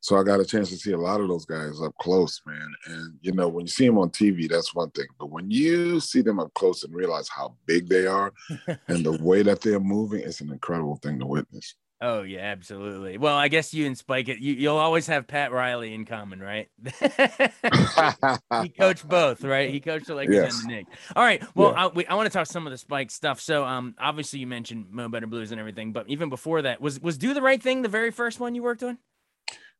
So 0.00 0.16
I 0.16 0.24
got 0.24 0.40
a 0.40 0.44
chance 0.44 0.68
to 0.70 0.76
see 0.76 0.90
a 0.90 0.98
lot 0.98 1.20
of 1.20 1.28
those 1.28 1.44
guys 1.44 1.80
up 1.80 1.94
close, 2.00 2.40
man. 2.44 2.72
And 2.86 3.18
you 3.20 3.32
know, 3.32 3.46
when 3.48 3.66
you 3.66 3.68
see 3.68 3.86
them 3.86 3.98
on 3.98 4.10
TV, 4.10 4.48
that's 4.48 4.74
one 4.74 4.90
thing. 4.90 5.06
But 5.18 5.30
when 5.30 5.48
you 5.50 6.00
see 6.00 6.22
them 6.22 6.40
up 6.40 6.52
close 6.54 6.82
and 6.82 6.92
realize 6.92 7.28
how 7.28 7.54
big 7.66 7.88
they 7.88 8.06
are 8.06 8.32
and 8.88 9.06
the 9.06 9.16
way 9.22 9.42
that 9.42 9.60
they're 9.60 9.78
moving, 9.78 10.22
it's 10.22 10.40
an 10.40 10.50
incredible 10.50 10.96
thing 10.96 11.20
to 11.20 11.26
witness. 11.26 11.76
Oh 12.04 12.22
yeah, 12.22 12.40
absolutely. 12.40 13.16
Well, 13.16 13.36
I 13.36 13.46
guess 13.46 13.72
you 13.72 13.86
and 13.86 13.96
Spike, 13.96 14.26
you, 14.26 14.34
you'll 14.34 14.76
always 14.76 15.06
have 15.06 15.28
Pat 15.28 15.52
Riley 15.52 15.94
in 15.94 16.04
common, 16.04 16.40
right? 16.40 16.68
he 18.62 18.68
coached 18.70 19.08
both, 19.08 19.44
right? 19.44 19.70
He 19.70 19.78
coached 19.78 20.08
the 20.08 20.16
Lakers 20.16 20.34
yes. 20.34 20.60
and 20.60 20.68
the 20.68 20.74
Knicks. 20.74 20.90
All 21.14 21.22
right. 21.22 21.40
Well, 21.54 21.70
yeah. 21.70 21.84
I, 21.84 21.86
we, 21.86 22.04
I 22.06 22.14
want 22.14 22.26
to 22.26 22.36
talk 22.36 22.48
some 22.48 22.66
of 22.66 22.72
the 22.72 22.78
Spike 22.78 23.12
stuff. 23.12 23.40
So, 23.40 23.64
um, 23.64 23.94
obviously 24.00 24.40
you 24.40 24.48
mentioned 24.48 24.86
Mo 24.90 25.08
Better 25.08 25.28
Blues 25.28 25.52
and 25.52 25.60
everything, 25.60 25.92
but 25.92 26.08
even 26.08 26.28
before 26.28 26.62
that, 26.62 26.80
was 26.80 27.00
was 27.00 27.16
Do 27.16 27.34
the 27.34 27.42
Right 27.42 27.62
Thing 27.62 27.82
the 27.82 27.88
very 27.88 28.10
first 28.10 28.40
one 28.40 28.56
you 28.56 28.64
worked 28.64 28.82
on? 28.82 28.98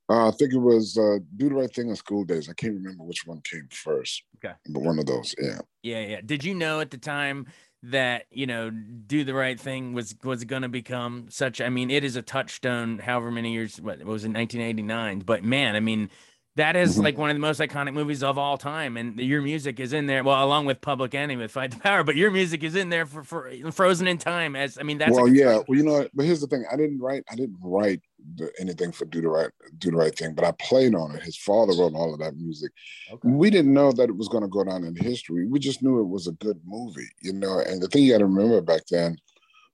Uh, 0.08 0.28
I 0.28 0.30
think 0.30 0.52
it 0.52 0.58
was 0.58 0.96
uh, 0.96 1.18
Do 1.36 1.48
the 1.48 1.56
Right 1.56 1.74
Thing 1.74 1.88
in 1.88 1.96
School 1.96 2.22
Daze. 2.22 2.48
I 2.48 2.52
can't 2.52 2.74
remember 2.74 3.02
which 3.02 3.26
one 3.26 3.40
came 3.42 3.66
first. 3.72 4.22
Okay. 4.36 4.54
But 4.68 4.82
one 4.82 5.00
of 5.00 5.06
those, 5.06 5.34
yeah. 5.40 5.58
Yeah, 5.82 6.06
yeah. 6.06 6.20
Did 6.24 6.44
you 6.44 6.54
know 6.54 6.78
at 6.78 6.92
the 6.92 6.98
time 6.98 7.46
that 7.84 8.26
you 8.30 8.46
know 8.46 8.70
do 8.70 9.24
the 9.24 9.34
right 9.34 9.58
thing 9.58 9.92
was 9.92 10.14
was 10.22 10.44
going 10.44 10.62
to 10.62 10.68
become 10.68 11.26
such 11.30 11.60
i 11.60 11.68
mean 11.68 11.90
it 11.90 12.04
is 12.04 12.14
a 12.14 12.22
touchstone 12.22 12.98
however 12.98 13.30
many 13.30 13.52
years 13.52 13.80
what 13.80 14.00
it 14.00 14.06
was 14.06 14.24
in 14.24 14.32
1989 14.32 15.20
but 15.20 15.42
man 15.42 15.74
i 15.74 15.80
mean 15.80 16.08
that 16.54 16.76
is 16.76 16.92
mm-hmm. 16.92 17.04
like 17.04 17.18
one 17.18 17.30
of 17.30 17.34
the 17.34 17.40
most 17.40 17.60
iconic 17.60 17.92
movies 17.92 18.22
of 18.22 18.38
all 18.38 18.56
time 18.56 18.96
and 18.96 19.18
your 19.18 19.42
music 19.42 19.80
is 19.80 19.92
in 19.92 20.06
there 20.06 20.22
well 20.22 20.44
along 20.44 20.64
with 20.64 20.80
public 20.80 21.12
enemy 21.12 21.42
with 21.42 21.50
fight 21.50 21.72
the 21.72 21.78
power 21.78 22.04
but 22.04 22.14
your 22.14 22.30
music 22.30 22.62
is 22.62 22.76
in 22.76 22.88
there 22.88 23.04
for, 23.04 23.24
for 23.24 23.50
frozen 23.72 24.06
in 24.06 24.16
time 24.16 24.54
as 24.54 24.78
i 24.78 24.84
mean 24.84 24.98
that's 24.98 25.12
well 25.12 25.26
yeah 25.26 25.58
well 25.66 25.76
you 25.76 25.84
know 25.84 26.06
but 26.14 26.24
here's 26.24 26.40
the 26.40 26.46
thing 26.46 26.64
i 26.70 26.76
didn't 26.76 27.00
write 27.00 27.24
i 27.30 27.34
didn't 27.34 27.58
write 27.60 28.00
the, 28.36 28.50
anything 28.58 28.92
for 28.92 29.04
do 29.06 29.20
the 29.20 29.28
right 29.28 29.50
do 29.78 29.90
the 29.90 29.96
right 29.96 30.16
thing 30.16 30.34
but 30.34 30.44
i 30.44 30.52
played 30.52 30.94
on 30.94 31.14
it 31.14 31.22
his 31.22 31.36
father 31.36 31.72
wrote 31.78 31.94
all 31.94 32.12
of 32.12 32.20
that 32.20 32.36
music 32.36 32.72
okay. 33.12 33.28
we 33.28 33.50
didn't 33.50 33.72
know 33.72 33.92
that 33.92 34.08
it 34.08 34.16
was 34.16 34.28
going 34.28 34.42
to 34.42 34.48
go 34.48 34.64
down 34.64 34.84
in 34.84 34.94
history 34.94 35.46
we 35.46 35.58
just 35.58 35.82
knew 35.82 36.00
it 36.00 36.08
was 36.08 36.26
a 36.26 36.32
good 36.32 36.60
movie 36.64 37.08
you 37.20 37.32
know 37.32 37.60
and 37.60 37.80
the 37.82 37.88
thing 37.88 38.02
you 38.02 38.12
got 38.12 38.18
to 38.18 38.26
remember 38.26 38.60
back 38.60 38.82
then 38.90 39.16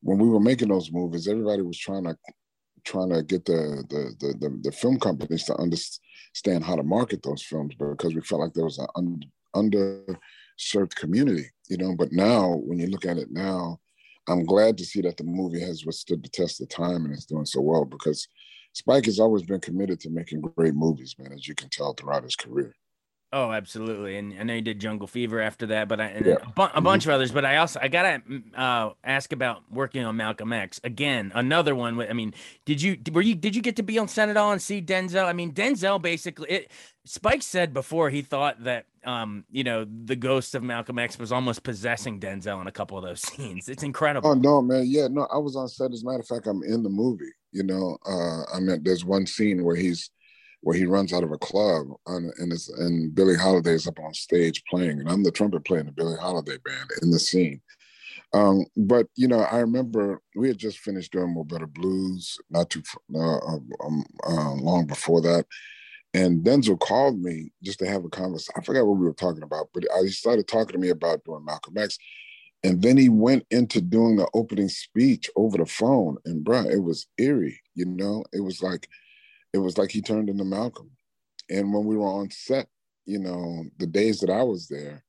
when 0.03 0.19
we 0.19 0.29
were 0.29 0.41
making 0.41 0.69
those 0.69 0.93
movies 0.93 1.29
everybody 1.29 1.63
was 1.63 1.79
trying 1.79 2.05
to 2.05 2.17
trying 2.85 3.11
to 3.11 3.23
get 3.23 3.45
the 3.45 3.85
the 3.89 4.15
the, 4.21 4.35
the, 4.39 4.61
the 4.63 4.73
film 4.73 4.99
companies 4.99 5.45
to 5.45 5.55
understand 5.57 6.65
how 6.65 6.77
to 6.77 6.83
market 6.83 7.23
those 7.23 7.43
films 7.43 7.75
because 7.75 8.15
we 8.15 8.21
felt 8.21 8.41
like 8.41 8.55
there 8.55 8.65
was 8.65 8.79
an 8.79 8.87
un, 8.97 9.23
underserved 9.55 10.95
community, 10.95 11.47
you 11.69 11.77
know. 11.77 11.95
But 11.95 12.13
now, 12.13 12.61
when 12.65 12.79
you 12.79 12.87
look 12.89 13.07
at 13.07 13.19
it 13.19 13.31
now, 13.31 13.81
I'm 14.29 14.45
glad 14.45 14.77
to 14.79 14.85
see 14.85 15.01
that 15.03 15.17
the 15.17 15.25
movie 15.25 15.61
has 15.61 15.87
withstood 15.87 16.23
the 16.23 16.29
test 16.29 16.61
of 16.61 16.69
time 16.69 17.05
and 17.05 17.15
it's 17.15 17.25
doing 17.25 17.47
so 17.47 17.61
well 17.63 17.85
because 17.85 18.29
Spike 18.75 19.07
has 19.07 19.19
always 19.19 19.43
been 19.43 19.61
committed 19.61 20.01
to 20.01 20.11
making 20.11 20.43
great 20.43 20.75
movies, 20.75 21.15
man, 21.19 21.33
as 21.33 21.49
you 21.49 21.55
can 21.55 21.71
tell 21.71 21.95
throughout 21.95 22.25
his 22.25 22.37
career. 22.37 22.75
Oh, 23.31 23.53
absolutely. 23.53 24.17
And 24.17 24.35
I 24.41 24.43
know 24.43 24.55
you 24.55 24.63
did 24.63 24.81
Jungle 24.81 25.07
Fever 25.07 25.41
after 25.41 25.67
that, 25.67 25.87
but 25.87 26.01
I 26.01 26.07
and 26.07 26.25
yeah. 26.25 26.37
a, 26.43 26.51
bu- 26.51 26.63
a, 26.75 26.81
bunch 26.81 27.03
mm-hmm. 27.03 27.11
of 27.11 27.15
others. 27.17 27.31
But 27.31 27.45
I 27.45 27.59
also 27.59 27.79
I 27.83 27.89
gotta 27.89 28.23
mm, 28.27 28.43
uh, 28.57 28.95
ask 29.05 29.33
about 29.33 29.71
working 29.71 30.03
on 30.05 30.17
Malcolm 30.17 30.51
X 30.51 30.81
again. 30.83 31.31
Another 31.35 31.75
one. 31.75 32.01
I 32.01 32.15
mean, 32.15 32.33
did 32.65 32.81
you 32.81 32.97
were 33.13 33.21
you 33.21 33.35
did 33.35 33.55
you 33.55 33.61
get 33.61 33.77
to 33.77 33.83
be 33.83 33.99
on 33.99 34.09
set 34.09 34.31
at 34.31 34.39
all 34.39 34.53
and 34.53 34.63
see 34.63 34.81
Denzel? 34.81 35.27
I 35.27 35.35
mean, 35.35 35.53
Denzel 35.53 36.01
basically. 36.01 36.51
It, 36.51 36.73
Spike 37.05 37.43
said 37.43 37.75
before 37.75 38.09
he 38.11 38.23
thought 38.23 38.65
that 38.65 38.87
um 39.05 39.45
you 39.51 39.65
know 39.65 39.87
the 40.05 40.17
ghost 40.17 40.55
of 40.55 40.63
Malcolm 40.63 40.99
X 40.99 41.19
was 41.19 41.31
almost 41.31 41.63
possessing 41.63 42.21
Denzel 42.21 42.61
in 42.63 42.67
a 42.67 42.73
couple 42.73 42.97
of 42.97 43.05
those 43.05 43.21
scenes. 43.29 43.69
It's 43.69 43.83
incredible. 43.83 44.31
Oh 44.31 44.35
no, 44.35 44.63
man. 44.63 44.85
Yeah, 44.87 45.09
no. 45.11 45.29
I 45.31 45.37
was 45.37 45.55
on 45.55 45.69
set. 45.69 45.93
As 45.93 46.03
a 46.03 46.07
matter 46.07 46.21
of 46.21 46.27
fact, 46.27 46.47
I'm 46.47 46.63
in 46.63 46.83
the 46.83 46.89
movie. 46.89 47.33
You 47.53 47.63
know, 47.63 47.99
uh, 48.07 48.45
I 48.55 48.61
mean, 48.61 48.83
there's 48.83 49.05
one 49.05 49.27
scene 49.27 49.65
where 49.65 49.77
he's 49.77 50.11
where 50.61 50.77
he 50.77 50.87
runs 50.87 51.13
out 51.13 51.25
of 51.25 51.33
a 51.33 51.39
club 51.39 51.87
and 52.07 52.53
it's, 52.53 52.69
and 52.69 53.15
Billie 53.15 53.37
Holiday 53.37 53.73
is 53.73 53.87
up 53.87 53.99
on 54.01 54.13
stage 54.15 54.63
playing, 54.69 55.01
and 55.01 55.09
I'm 55.09 55.23
the 55.23 55.31
trumpet 55.31 55.65
player 55.65 55.81
in 55.81 55.87
the 55.87 55.93
Billie 55.93 56.19
Holiday 56.19 56.57
band 56.65 56.91
in 57.03 57.11
the 57.11 57.19
scene. 57.19 57.61
Um, 58.35 58.67
but 58.77 59.07
you 59.15 59.29
know, 59.29 59.41
I 59.41 59.59
remember 59.59 60.21
we 60.37 60.49
had 60.49 60.59
just 60.59 60.79
finished 60.79 61.13
doing 61.13 61.35
Mo 61.35 61.45
Better 61.45 61.67
Blues 61.67 62.37
not 62.51 62.69
too 62.69 62.83
uh, 63.15 63.39
um, 63.85 64.05
uh, 64.27 64.53
long 64.55 64.87
before 64.87 65.23
that, 65.23 65.47
and 66.13 66.45
Denzel 66.45 66.79
called 66.79 67.21
me 67.21 67.53
just 67.63 67.79
to 67.79 67.87
have 67.87 68.05
a 68.05 68.11
conversation. 68.11 68.55
I 68.57 68.65
forgot 68.65 68.87
what 68.87 68.99
we 68.99 69.07
were 69.07 69.15
talking 69.15 69.43
about, 69.43 69.69
but 69.73 69.85
he 70.03 70.09
started 70.09 70.47
talking 70.47 70.73
to 70.73 70.79
me 70.79 70.91
about 70.91 71.25
doing 71.25 71.45
Malcolm 71.45 71.79
X, 71.79 71.97
and 72.63 72.83
then 72.83 72.99
he 72.99 73.09
went 73.09 73.47
into 73.51 73.81
doing 73.81 74.17
the 74.17 74.29
opening 74.35 74.69
speech 74.69 75.31
over 75.37 75.57
the 75.57 75.67
phone, 75.67 76.19
and 76.27 76.45
bruh, 76.45 76.71
it 76.71 76.81
was 76.81 77.07
eerie. 77.17 77.61
You 77.75 77.87
know, 77.87 78.25
it 78.35 78.41
was 78.41 78.63
like 78.63 78.89
it 79.53 79.59
was 79.59 79.79
like 79.79 79.91
he 79.91 80.03
turned 80.03 80.29
into 80.29 80.45
Malcolm. 80.45 80.91
And 81.51 81.73
when 81.73 81.85
we 81.85 81.97
were 81.97 82.07
on 82.07 82.31
set, 82.31 82.69
you 83.07 83.19
know, 83.19 83.65
the 83.79 83.87
days 83.87 84.21
that 84.21 84.31
I 84.31 84.43
was 84.43 84.69
there, 84.69 85.05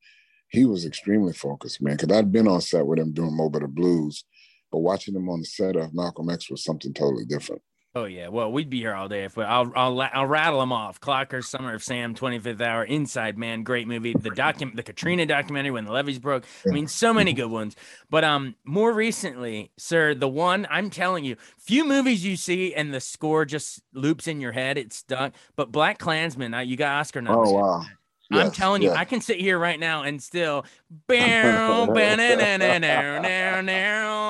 he 0.50 0.66
was 0.66 0.86
extremely 0.86 1.34
focused, 1.34 1.82
man. 1.82 1.98
Because 1.98 2.18
I'd 2.18 2.32
been 2.32 2.48
on 2.48 2.62
set 2.62 2.86
with 2.86 3.00
him 3.00 3.12
doing 3.12 3.36
Mo 3.36 3.50
Blues, 3.50 4.24
but 4.72 4.80
watching 4.80 5.16
him 5.16 5.30
on 5.30 5.40
the 5.40 5.46
set 5.46 5.76
of 5.76 5.94
Malcolm 5.94 6.30
X 6.30 6.50
was 6.50 6.64
something 6.64 6.94
totally 6.94 7.26
different. 7.26 7.62
Oh 7.96 8.06
yeah, 8.06 8.28
well 8.28 8.52
we'd 8.52 8.70
be 8.70 8.80
here 8.80 8.94
all 8.94 9.08
day 9.08 9.24
if 9.24 9.36
we. 9.36 9.44
I'll 9.44 9.72
I'll 9.76 10.00
I'll 10.00 10.28
rattle 10.28 10.60
them 10.60 10.72
off. 10.72 11.02
Clocker, 11.02 11.44
Summer 11.44 11.74
of 11.74 11.84
Sam, 11.84 12.14
Twenty 12.14 12.38
Fifth 12.38 12.62
Hour, 12.62 12.84
Inside 12.84 13.36
Man, 13.36 13.64
great 13.64 13.88
movie. 13.88 14.14
The 14.14 14.30
document, 14.30 14.76
the 14.76 14.84
Katrina 14.84 15.26
documentary 15.26 15.72
when 15.72 15.86
the 15.86 15.92
levees 15.92 16.20
broke. 16.20 16.46
I 16.68 16.72
mean, 16.72 16.88
so 16.88 17.12
many 17.16 17.34
good 17.34 17.50
ones. 17.50 17.76
But 18.08 18.24
um, 18.24 18.56
more 18.64 18.94
recently, 18.94 19.72
sir, 19.78 20.14
the 20.14 20.28
one 20.28 20.68
I'm 20.70 20.92
telling 20.92 21.26
you, 21.26 21.36
few 21.58 21.84
movies 21.84 22.24
you 22.24 22.36
see 22.38 22.76
and 22.76 22.94
the 22.94 23.02
score 23.02 23.44
just 23.44 23.82
loops 23.92 24.28
in 24.28 24.40
your 24.40 24.52
head. 24.52 24.78
It's 24.78 24.98
stuck. 24.98 25.34
But 25.56 25.72
Black 25.72 25.98
Klansman, 25.98 26.54
uh, 26.54 26.60
you 26.60 26.78
got 26.78 26.92
Oscar 27.00 27.24
nominated. 27.24 27.56
Oh 27.56 27.60
wow. 27.60 27.86
Yes, 28.32 28.46
I'm 28.46 28.52
telling 28.52 28.82
you, 28.84 28.92
I 28.92 29.06
can 29.06 29.22
sit 29.22 29.40
here 29.40 29.58
right 29.58 29.80
now 29.80 30.04
and 30.04 30.22
still, 30.22 30.64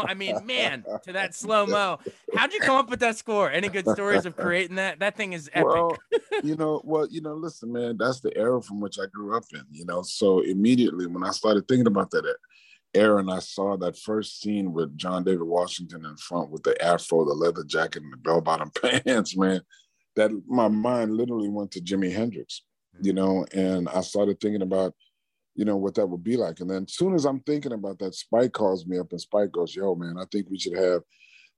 I 0.08 0.14
mean, 0.14 0.46
man, 0.46 0.86
to 1.04 1.12
that 1.14 1.36
slow 1.36 1.66
mo. 1.66 2.00
How'd 2.34 2.54
you 2.54 2.62
come 2.62 2.78
up 2.78 2.90
with 2.90 3.02
that 3.02 3.18
score? 3.18 3.52
Any 3.52 3.68
good 3.68 3.86
stories 3.90 4.26
of 4.26 4.38
creating 4.38 4.78
that? 4.78 5.00
That 5.00 5.18
thing 5.18 5.34
is 5.34 5.50
epic. 5.54 5.68
Well, 5.68 5.98
you 6.44 6.56
know, 6.56 6.82
well, 6.86 7.08
you 7.12 7.20
know, 7.20 7.34
listen, 7.34 7.74
man, 7.74 7.98
that's 7.98 8.22
the 8.22 8.36
era 8.38 8.62
from 8.62 8.80
which 8.80 8.98
I 9.00 9.06
grew 9.08 9.36
up 9.36 9.44
in. 9.54 9.64
You 9.70 9.86
know, 9.86 10.02
so 10.02 10.40
immediately 10.40 11.06
when 11.06 11.26
I 11.26 11.32
started 11.32 11.68
thinking 11.68 11.88
about 11.88 12.12
that 12.12 12.24
era, 12.94 13.18
and 13.18 13.30
I 13.30 13.40
saw 13.40 13.76
that 13.78 13.98
first 13.98 14.40
scene 14.40 14.72
with 14.72 14.98
John 14.98 15.26
David 15.26 15.44
Washington 15.44 16.06
in 16.06 16.16
front 16.16 16.52
with 16.52 16.64
the 16.64 16.82
afro, 16.82 17.26
the 17.26 17.34
leather 17.34 17.66
jacket, 17.66 18.04
and 18.04 18.14
the 18.14 18.18
bell 18.18 18.40
bottom 18.40 18.72
pants, 19.06 19.36
man, 19.36 19.60
that 20.16 20.32
my 20.48 20.70
mind 20.70 21.18
literally 21.18 21.50
went 21.50 21.72
to 21.72 21.82
Jimi 21.82 22.14
Hendrix 22.14 22.62
you 23.02 23.14
know, 23.14 23.46
and 23.54 23.88
I 23.90 24.02
started 24.02 24.40
thinking 24.40 24.62
about, 24.62 24.94
you 25.56 25.66
know, 25.66 25.78
what 25.78 25.96
that 25.96 26.08
would 26.08 26.24
be 26.24 26.38
like. 26.38 26.60
And 26.60 26.70
then 26.70 26.84
as 26.84 26.96
soon 26.96 27.14
as 27.16 27.26
I'm 27.26 27.42
thinking 27.42 27.74
about 27.74 28.00
that, 28.00 28.16
Spike 28.16 28.54
calls 28.54 28.86
me 28.86 28.98
up 28.98 29.12
and 29.12 29.22
Spike 29.22 29.52
goes, 29.52 29.76
yo, 29.76 29.96
man, 29.96 30.16
I 30.20 30.26
think 30.32 30.50
we 30.50 30.60
should 30.60 30.78
have 30.78 31.02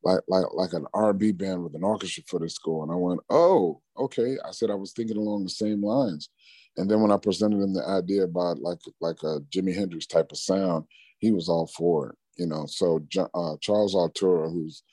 like 0.03 0.21
like 0.27 0.45
like 0.53 0.73
an 0.73 0.85
R&B 0.93 1.31
band 1.33 1.63
with 1.63 1.75
an 1.75 1.83
orchestra 1.83 2.23
for 2.27 2.39
this 2.39 2.55
score. 2.55 2.83
And 2.83 2.91
I 2.91 2.95
went, 2.95 3.19
oh, 3.29 3.81
okay. 3.97 4.37
I 4.45 4.51
said 4.51 4.71
I 4.71 4.75
was 4.75 4.93
thinking 4.93 5.17
along 5.17 5.43
the 5.43 5.49
same 5.49 5.83
lines. 5.83 6.29
And 6.77 6.89
then 6.89 7.01
when 7.01 7.11
I 7.11 7.17
presented 7.17 7.61
him 7.61 7.73
the 7.73 7.87
idea 7.87 8.23
about 8.23 8.59
like 8.59 8.79
like 8.99 9.21
a 9.23 9.39
Jimi 9.51 9.75
Hendrix 9.75 10.05
type 10.05 10.31
of 10.31 10.37
sound, 10.37 10.85
he 11.19 11.31
was 11.31 11.49
all 11.49 11.67
for 11.67 12.09
it. 12.09 12.15
You 12.37 12.47
know, 12.47 12.65
so 12.65 13.05
uh, 13.35 13.57
Charles 13.59 13.93
Altura, 13.93 14.51
who's 14.51 14.83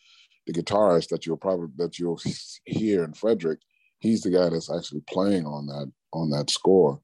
the 0.46 0.52
guitarist 0.52 1.08
that 1.08 1.24
you'll 1.24 1.36
probably 1.36 1.68
that 1.76 1.98
you'll 1.98 2.20
hear 2.64 3.04
in 3.04 3.14
Frederick, 3.14 3.60
he's 4.00 4.22
the 4.22 4.30
guy 4.30 4.48
that's 4.48 4.70
actually 4.70 5.02
playing 5.08 5.46
on 5.46 5.66
that 5.66 5.90
on 6.12 6.30
that 6.30 6.50
score. 6.50 7.00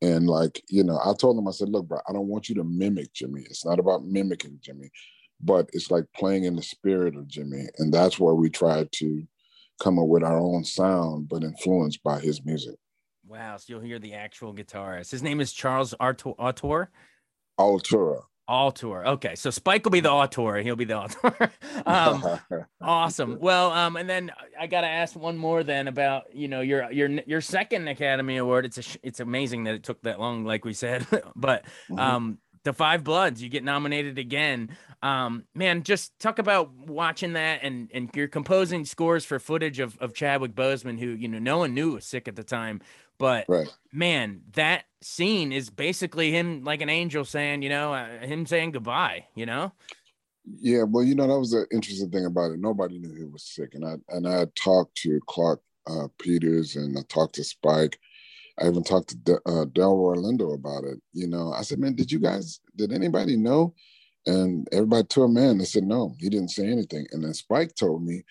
And 0.00 0.28
like, 0.28 0.62
you 0.68 0.84
know, 0.84 1.00
I 1.04 1.12
told 1.14 1.36
him, 1.36 1.48
I 1.48 1.50
said, 1.50 1.68
look, 1.68 1.88
bro, 1.88 1.98
I 2.08 2.12
don't 2.12 2.28
want 2.28 2.48
you 2.48 2.54
to 2.56 2.64
mimic 2.64 3.12
Jimi. 3.14 3.44
It's 3.46 3.64
not 3.66 3.78
about 3.78 4.04
mimicking 4.04 4.60
Jimi, 4.62 4.90
but 5.40 5.68
it's 5.72 5.90
like 5.90 6.04
playing 6.14 6.44
in 6.44 6.54
the 6.56 6.62
spirit 6.62 7.16
of 7.16 7.24
Jimi. 7.24 7.66
And 7.78 7.92
that's 7.92 8.18
where 8.18 8.34
we 8.34 8.48
try 8.48 8.86
to 8.90 9.26
come 9.80 9.98
up 9.98 10.06
with 10.06 10.22
our 10.22 10.38
own 10.38 10.64
sound, 10.64 11.28
but 11.28 11.42
influenced 11.42 12.02
by 12.02 12.20
his 12.20 12.44
music. 12.44 12.76
Wow. 13.26 13.56
So 13.56 13.72
you'll 13.72 13.82
hear 13.82 13.98
the 13.98 14.14
actual 14.14 14.54
guitarist. 14.54 15.10
His 15.10 15.22
name 15.22 15.40
is 15.40 15.52
Charles 15.52 15.94
Artur. 15.94 16.90
Altura. 17.58 18.22
Auteur. 18.48 19.04
Okay, 19.06 19.34
so 19.34 19.50
Spike 19.50 19.84
will 19.84 19.90
be 19.90 20.00
the 20.00 20.10
auteur. 20.10 20.62
He'll 20.62 20.74
be 20.74 20.86
the 20.86 20.96
auteur. 20.96 21.52
um, 21.86 22.40
awesome. 22.80 23.38
Well, 23.40 23.70
um, 23.72 23.96
and 23.96 24.08
then 24.08 24.32
I 24.58 24.66
got 24.66 24.80
to 24.80 24.86
ask 24.86 25.14
one 25.14 25.36
more 25.36 25.62
then 25.62 25.86
about 25.86 26.34
you 26.34 26.48
know 26.48 26.62
your 26.62 26.90
your 26.90 27.08
your 27.26 27.40
second 27.42 27.88
Academy 27.88 28.38
Award. 28.38 28.64
It's 28.64 28.78
a 28.78 28.98
it's 29.02 29.20
amazing 29.20 29.64
that 29.64 29.74
it 29.74 29.82
took 29.82 30.00
that 30.02 30.18
long, 30.18 30.44
like 30.44 30.64
we 30.64 30.72
said, 30.72 31.06
but 31.36 31.64
mm-hmm. 31.90 31.98
um, 31.98 32.38
the 32.64 32.72
Five 32.72 33.04
Bloods, 33.04 33.42
you 33.42 33.50
get 33.50 33.64
nominated 33.64 34.18
again. 34.18 34.76
Um, 35.02 35.44
man, 35.54 35.82
just 35.82 36.18
talk 36.18 36.38
about 36.38 36.72
watching 36.72 37.34
that 37.34 37.60
and 37.62 37.90
and 37.92 38.10
you're 38.14 38.28
composing 38.28 38.86
scores 38.86 39.26
for 39.26 39.38
footage 39.38 39.78
of 39.78 39.98
of 39.98 40.14
Chadwick 40.14 40.54
Boseman, 40.54 40.98
who 40.98 41.08
you 41.08 41.28
know 41.28 41.38
no 41.38 41.58
one 41.58 41.74
knew 41.74 41.92
was 41.92 42.06
sick 42.06 42.28
at 42.28 42.36
the 42.36 42.44
time. 42.44 42.80
But 43.18 43.46
right. 43.48 43.68
man, 43.92 44.42
that 44.52 44.84
scene 45.02 45.52
is 45.52 45.70
basically 45.70 46.30
him 46.30 46.64
like 46.64 46.80
an 46.80 46.88
angel 46.88 47.24
saying, 47.24 47.62
you 47.62 47.68
know, 47.68 47.92
uh, 47.92 48.20
him 48.20 48.46
saying 48.46 48.72
goodbye, 48.72 49.26
you 49.34 49.46
know? 49.46 49.72
Yeah, 50.44 50.84
well, 50.84 51.04
you 51.04 51.14
know, 51.14 51.26
that 51.26 51.38
was 51.38 51.50
the 51.50 51.66
interesting 51.72 52.10
thing 52.10 52.24
about 52.24 52.52
it. 52.52 52.60
Nobody 52.60 52.98
knew 52.98 53.14
he 53.14 53.24
was 53.24 53.42
sick. 53.42 53.74
And 53.74 53.84
I 53.84 53.96
and 54.08 54.26
I 54.26 54.46
talked 54.54 54.94
to 54.98 55.20
Clarke 55.26 55.62
uh, 55.88 56.08
Peters 56.18 56.76
and 56.76 56.96
I 56.96 57.02
talked 57.08 57.34
to 57.36 57.44
Spike. 57.44 57.98
I 58.60 58.66
even 58.68 58.82
talked 58.82 59.10
to 59.10 59.16
De- 59.16 59.34
uh, 59.46 59.66
Delroy 59.66 60.16
Lindo 60.16 60.54
about 60.54 60.84
it. 60.84 61.00
You 61.12 61.28
know, 61.28 61.52
I 61.52 61.62
said, 61.62 61.78
man, 61.78 61.94
did 61.94 62.10
you 62.10 62.18
guys, 62.18 62.60
did 62.76 62.92
anybody 62.92 63.36
know? 63.36 63.74
And 64.26 64.66
everybody 64.72 65.06
to 65.06 65.22
a 65.22 65.28
man, 65.28 65.58
they 65.58 65.64
said, 65.64 65.84
no, 65.84 66.14
he 66.18 66.28
didn't 66.28 66.50
say 66.50 66.66
anything. 66.66 67.06
And 67.12 67.22
then 67.24 67.34
Spike 67.34 67.74
told 67.74 68.04
me 68.04 68.24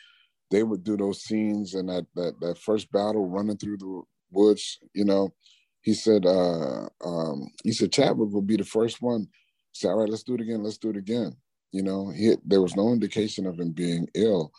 they 0.51 0.63
would 0.63 0.83
do 0.83 0.97
those 0.97 1.23
scenes 1.23 1.73
and 1.73 1.89
that, 1.89 2.05
that, 2.15 2.39
that 2.41 2.57
first 2.57 2.91
battle 2.91 3.27
running 3.27 3.57
through 3.57 3.77
the, 3.77 4.01
Woods, 4.31 4.79
you 4.93 5.05
know, 5.05 5.33
he 5.81 5.93
said, 5.93 6.25
uh, 6.25 6.87
um, 7.05 7.49
he 7.63 7.71
said 7.71 7.91
Chadwick 7.91 8.31
will 8.31 8.41
be 8.41 8.57
the 8.57 8.65
first 8.65 9.01
one. 9.01 9.27
Say, 9.73 9.87
all 9.87 9.99
right, 9.99 10.09
let's 10.09 10.23
do 10.23 10.35
it 10.35 10.41
again. 10.41 10.63
Let's 10.63 10.77
do 10.77 10.89
it 10.89 10.97
again. 10.97 11.35
You 11.71 11.83
know, 11.83 12.09
he, 12.09 12.35
there 12.45 12.61
was 12.61 12.75
no 12.75 12.91
indication 12.91 13.45
of 13.45 13.59
him 13.59 13.71
being 13.71 14.07
ill. 14.15 14.51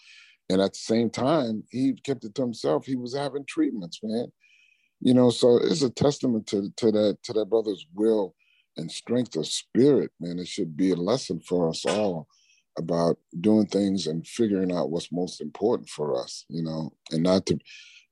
And 0.48 0.62
at 0.62 0.72
the 0.72 0.78
same 0.78 1.10
time, 1.10 1.64
he 1.70 1.92
kept 2.04 2.25
it 2.25 2.34
to 2.37 2.42
himself. 2.42 2.87
He 2.87 2.96
was 2.96 3.14
having 3.14 3.44
treatments, 3.44 4.00
man. 4.02 4.32
You 5.00 5.14
know, 5.14 5.30
so 5.30 5.58
it's 5.58 5.82
a 5.82 5.90
testament 5.90 6.46
to, 6.48 6.72
to 6.76 6.90
that 6.92 7.18
to 7.25 7.32
that 7.34 7.50
brother's 7.50 7.87
will 7.94 8.34
and 8.76 8.90
strength 8.90 9.37
of 9.37 9.46
spirit, 9.46 10.10
man. 10.20 10.38
It 10.38 10.48
should 10.48 10.76
be 10.76 10.90
a 10.92 10.96
lesson 10.96 11.40
for 11.40 11.68
us 11.68 11.84
all 11.84 12.26
about 12.78 13.18
doing 13.40 13.66
things 13.66 14.06
and 14.06 14.26
figuring 14.26 14.72
out 14.72 14.90
what's 14.90 15.12
most 15.12 15.40
important 15.40 15.88
for 15.88 16.20
us, 16.20 16.44
you 16.48 16.62
know, 16.62 16.92
and 17.10 17.22
not 17.22 17.44
to 17.46 17.58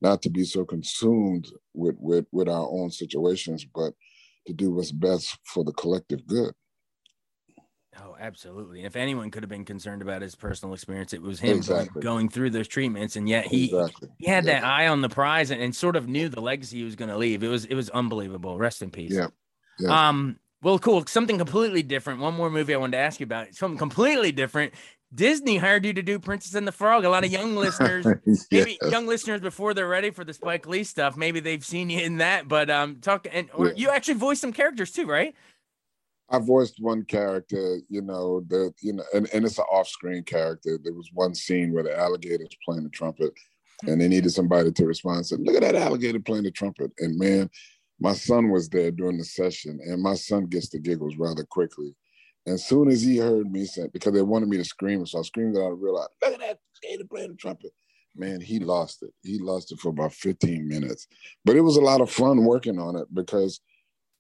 not 0.06 0.22
to 0.22 0.30
be 0.30 0.44
so 0.44 0.64
consumed 0.64 1.48
with 1.74 1.96
with 1.98 2.26
with 2.32 2.48
our 2.48 2.68
own 2.70 2.90
situations, 2.90 3.66
but 3.74 3.92
to 4.46 4.52
do 4.52 4.70
what's 4.70 4.92
best 4.92 5.38
for 5.44 5.64
the 5.64 5.72
collective 5.72 6.26
good. 6.26 6.52
Oh, 7.98 8.14
absolutely. 8.20 8.84
If 8.84 8.94
anyone 8.94 9.30
could 9.30 9.42
have 9.42 9.48
been 9.48 9.64
concerned 9.64 10.02
about 10.02 10.20
his 10.20 10.34
personal 10.34 10.74
experience, 10.74 11.14
it 11.14 11.22
was 11.22 11.40
him 11.40 11.56
exactly. 11.56 12.02
going 12.02 12.28
through 12.28 12.50
those 12.50 12.68
treatments, 12.68 13.16
and 13.16 13.28
yet 13.28 13.46
he 13.46 13.64
exactly. 13.64 14.08
he 14.18 14.26
had 14.26 14.44
yeah. 14.44 14.60
that 14.60 14.64
eye 14.64 14.88
on 14.88 15.00
the 15.00 15.08
prize 15.08 15.50
and, 15.50 15.62
and, 15.62 15.74
sort 15.74 15.96
of 15.96 16.06
knew 16.06 16.28
the 16.28 16.42
legacy 16.42 16.78
he 16.78 16.84
was 16.84 16.94
going 16.94 17.08
to 17.08 17.16
leave. 17.16 17.42
It 17.42 17.48
was 17.48 17.64
it 17.64 17.74
was 17.74 17.88
unbelievable. 17.90 18.58
Rest 18.58 18.82
in 18.82 18.90
peace. 18.90 19.12
Yeah. 19.12 19.28
yeah. 19.78 20.08
Um. 20.08 20.38
Well, 20.62 20.78
cool. 20.78 21.06
Something 21.06 21.38
completely 21.38 21.82
different. 21.82 22.20
One 22.20 22.34
more 22.34 22.50
movie 22.50 22.74
I 22.74 22.78
wanted 22.78 22.98
to 22.98 23.02
ask 23.02 23.20
you 23.20 23.24
about. 23.24 23.54
Something 23.54 23.78
completely 23.78 24.32
different. 24.32 24.74
Disney 25.14 25.56
hired 25.56 25.84
you 25.84 25.92
to 25.92 26.02
do 26.02 26.18
Princess 26.18 26.54
and 26.54 26.66
the 26.66 26.72
Frog. 26.72 27.04
A 27.04 27.10
lot 27.10 27.24
of 27.24 27.30
young 27.30 27.56
listeners, 27.56 28.06
yes. 28.26 28.46
maybe 28.50 28.78
young 28.90 29.06
listeners 29.06 29.40
before 29.40 29.72
they're 29.72 29.88
ready 29.88 30.10
for 30.10 30.24
the 30.24 30.34
Spike 30.34 30.66
Lee 30.66 30.84
stuff, 30.84 31.16
maybe 31.16 31.40
they've 31.40 31.64
seen 31.64 31.90
you 31.90 32.00
in 32.00 32.18
that. 32.18 32.48
But 32.48 32.70
um, 32.70 32.96
talk 32.96 33.26
and 33.32 33.48
or 33.54 33.68
yeah. 33.68 33.72
you 33.76 33.90
actually 33.90 34.14
voiced 34.14 34.40
some 34.40 34.52
characters 34.52 34.90
too, 34.90 35.06
right? 35.06 35.34
I 36.28 36.40
voiced 36.40 36.80
one 36.80 37.04
character, 37.04 37.78
you 37.88 38.02
know, 38.02 38.40
the 38.48 38.72
you 38.80 38.94
know, 38.94 39.04
and, 39.14 39.28
and 39.32 39.44
it's 39.44 39.58
an 39.58 39.64
off-screen 39.70 40.24
character. 40.24 40.78
There 40.82 40.92
was 40.92 41.10
one 41.12 41.34
scene 41.34 41.72
where 41.72 41.84
the 41.84 41.96
alligator's 41.96 42.56
playing 42.64 42.82
the 42.82 42.90
trumpet, 42.90 43.32
and 43.86 44.00
they 44.00 44.08
needed 44.08 44.30
somebody 44.30 44.72
to 44.72 44.86
respond. 44.86 45.18
And 45.18 45.26
said, 45.26 45.40
"Look 45.40 45.54
at 45.54 45.62
that 45.62 45.76
alligator 45.76 46.18
playing 46.18 46.44
the 46.44 46.50
trumpet." 46.50 46.90
And 46.98 47.16
man, 47.16 47.48
my 48.00 48.12
son 48.12 48.50
was 48.50 48.68
there 48.68 48.90
during 48.90 49.18
the 49.18 49.24
session, 49.24 49.78
and 49.86 50.02
my 50.02 50.14
son 50.14 50.46
gets 50.46 50.68
the 50.68 50.80
giggles 50.80 51.16
rather 51.16 51.44
quickly. 51.44 51.94
And 52.46 52.54
as 52.54 52.64
soon 52.64 52.88
as 52.88 53.02
he 53.02 53.16
heard 53.16 53.50
me 53.50 53.64
say, 53.64 53.88
because 53.92 54.12
they 54.14 54.22
wanted 54.22 54.48
me 54.48 54.56
to 54.56 54.64
scream, 54.64 55.04
so 55.04 55.18
I 55.18 55.22
screamed 55.22 55.56
it 55.56 55.60
out 55.60 55.72
of 55.72 55.80
real 55.80 55.96
loud, 55.96 56.08
look 56.22 56.34
at 56.34 56.40
that 56.40 56.58
skater 56.74 57.04
playing 57.04 57.30
the 57.30 57.36
trumpet. 57.36 57.72
Man, 58.14 58.40
he 58.40 58.60
lost 58.60 59.02
it. 59.02 59.10
He 59.22 59.38
lost 59.38 59.72
it 59.72 59.80
for 59.80 59.88
about 59.88 60.14
15 60.14 60.66
minutes. 60.66 61.08
But 61.44 61.56
it 61.56 61.60
was 61.60 61.76
a 61.76 61.82
lot 61.82 62.00
of 62.00 62.10
fun 62.10 62.44
working 62.44 62.78
on 62.78 62.96
it 62.96 63.12
because, 63.12 63.60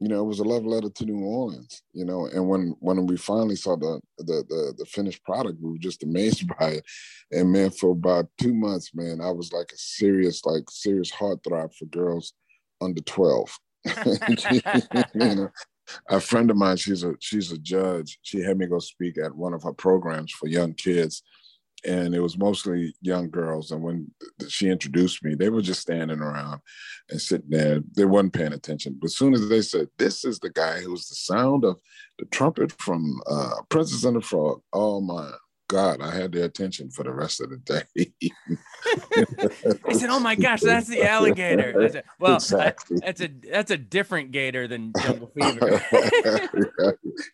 you 0.00 0.08
know, 0.08 0.20
it 0.20 0.26
was 0.26 0.40
a 0.40 0.44
love 0.44 0.66
letter 0.66 0.90
to 0.90 1.04
New 1.06 1.24
Orleans, 1.24 1.82
you 1.92 2.04
know. 2.04 2.26
And 2.26 2.46
when 2.46 2.76
when 2.80 3.06
we 3.06 3.16
finally 3.16 3.56
saw 3.56 3.76
the 3.76 4.00
the 4.18 4.44
the, 4.48 4.74
the 4.76 4.84
finished 4.84 5.24
product, 5.24 5.58
we 5.62 5.70
were 5.70 5.78
just 5.78 6.02
amazed 6.02 6.46
by 6.58 6.72
it. 6.72 6.84
And 7.30 7.52
man, 7.52 7.70
for 7.70 7.92
about 7.92 8.26
two 8.38 8.52
months, 8.52 8.90
man, 8.94 9.20
I 9.22 9.30
was 9.30 9.52
like 9.52 9.72
a 9.72 9.78
serious, 9.78 10.44
like 10.44 10.64
serious 10.68 11.10
heartthrob 11.10 11.74
for 11.74 11.86
girls 11.86 12.34
under 12.82 13.00
12. 13.00 13.58
you 14.04 14.62
know, 15.14 15.50
a 16.08 16.20
friend 16.20 16.50
of 16.50 16.56
mine, 16.56 16.76
she's 16.76 17.04
a 17.04 17.14
she's 17.20 17.52
a 17.52 17.58
judge. 17.58 18.18
She 18.22 18.40
had 18.40 18.58
me 18.58 18.66
go 18.66 18.78
speak 18.78 19.18
at 19.18 19.34
one 19.34 19.54
of 19.54 19.62
her 19.62 19.72
programs 19.72 20.32
for 20.32 20.48
young 20.48 20.74
kids, 20.74 21.22
and 21.84 22.14
it 22.14 22.20
was 22.20 22.38
mostly 22.38 22.94
young 23.00 23.30
girls. 23.30 23.70
And 23.70 23.82
when 23.82 24.10
she 24.48 24.68
introduced 24.68 25.24
me, 25.24 25.34
they 25.34 25.48
were 25.48 25.62
just 25.62 25.82
standing 25.82 26.20
around 26.20 26.60
and 27.10 27.20
sitting 27.20 27.50
there. 27.50 27.80
They 27.96 28.04
weren't 28.04 28.32
paying 28.32 28.52
attention. 28.52 28.96
But 29.00 29.06
as 29.06 29.16
soon 29.16 29.34
as 29.34 29.48
they 29.48 29.62
said, 29.62 29.88
"This 29.98 30.24
is 30.24 30.38
the 30.38 30.50
guy 30.50 30.80
who's 30.80 31.06
the 31.08 31.14
sound 31.14 31.64
of 31.64 31.76
the 32.18 32.26
trumpet 32.26 32.72
from 32.80 33.20
uh, 33.26 33.62
Princess 33.68 34.04
and 34.04 34.16
the 34.16 34.20
Frog," 34.20 34.62
oh 34.72 35.00
my 35.00 35.32
God, 35.68 36.00
I 36.00 36.14
had 36.14 36.32
their 36.32 36.44
attention 36.44 36.90
for 36.90 37.02
the 37.02 37.10
rest 37.10 37.40
of 37.40 37.50
the 37.50 37.56
day. 37.56 38.12
I 39.84 39.92
said, 39.92 40.10
"Oh 40.10 40.20
my 40.20 40.36
gosh, 40.36 40.60
that's 40.60 40.86
the 40.86 41.02
alligator." 41.02 41.88
Said, 41.90 42.04
well, 42.20 42.36
exactly. 42.36 42.98
I, 43.02 43.06
that's 43.06 43.20
a 43.20 43.28
that's 43.50 43.70
a 43.72 43.76
different 43.76 44.30
gator 44.30 44.68
than 44.68 44.92
Jungle 45.02 45.26
Fever. 45.34 45.80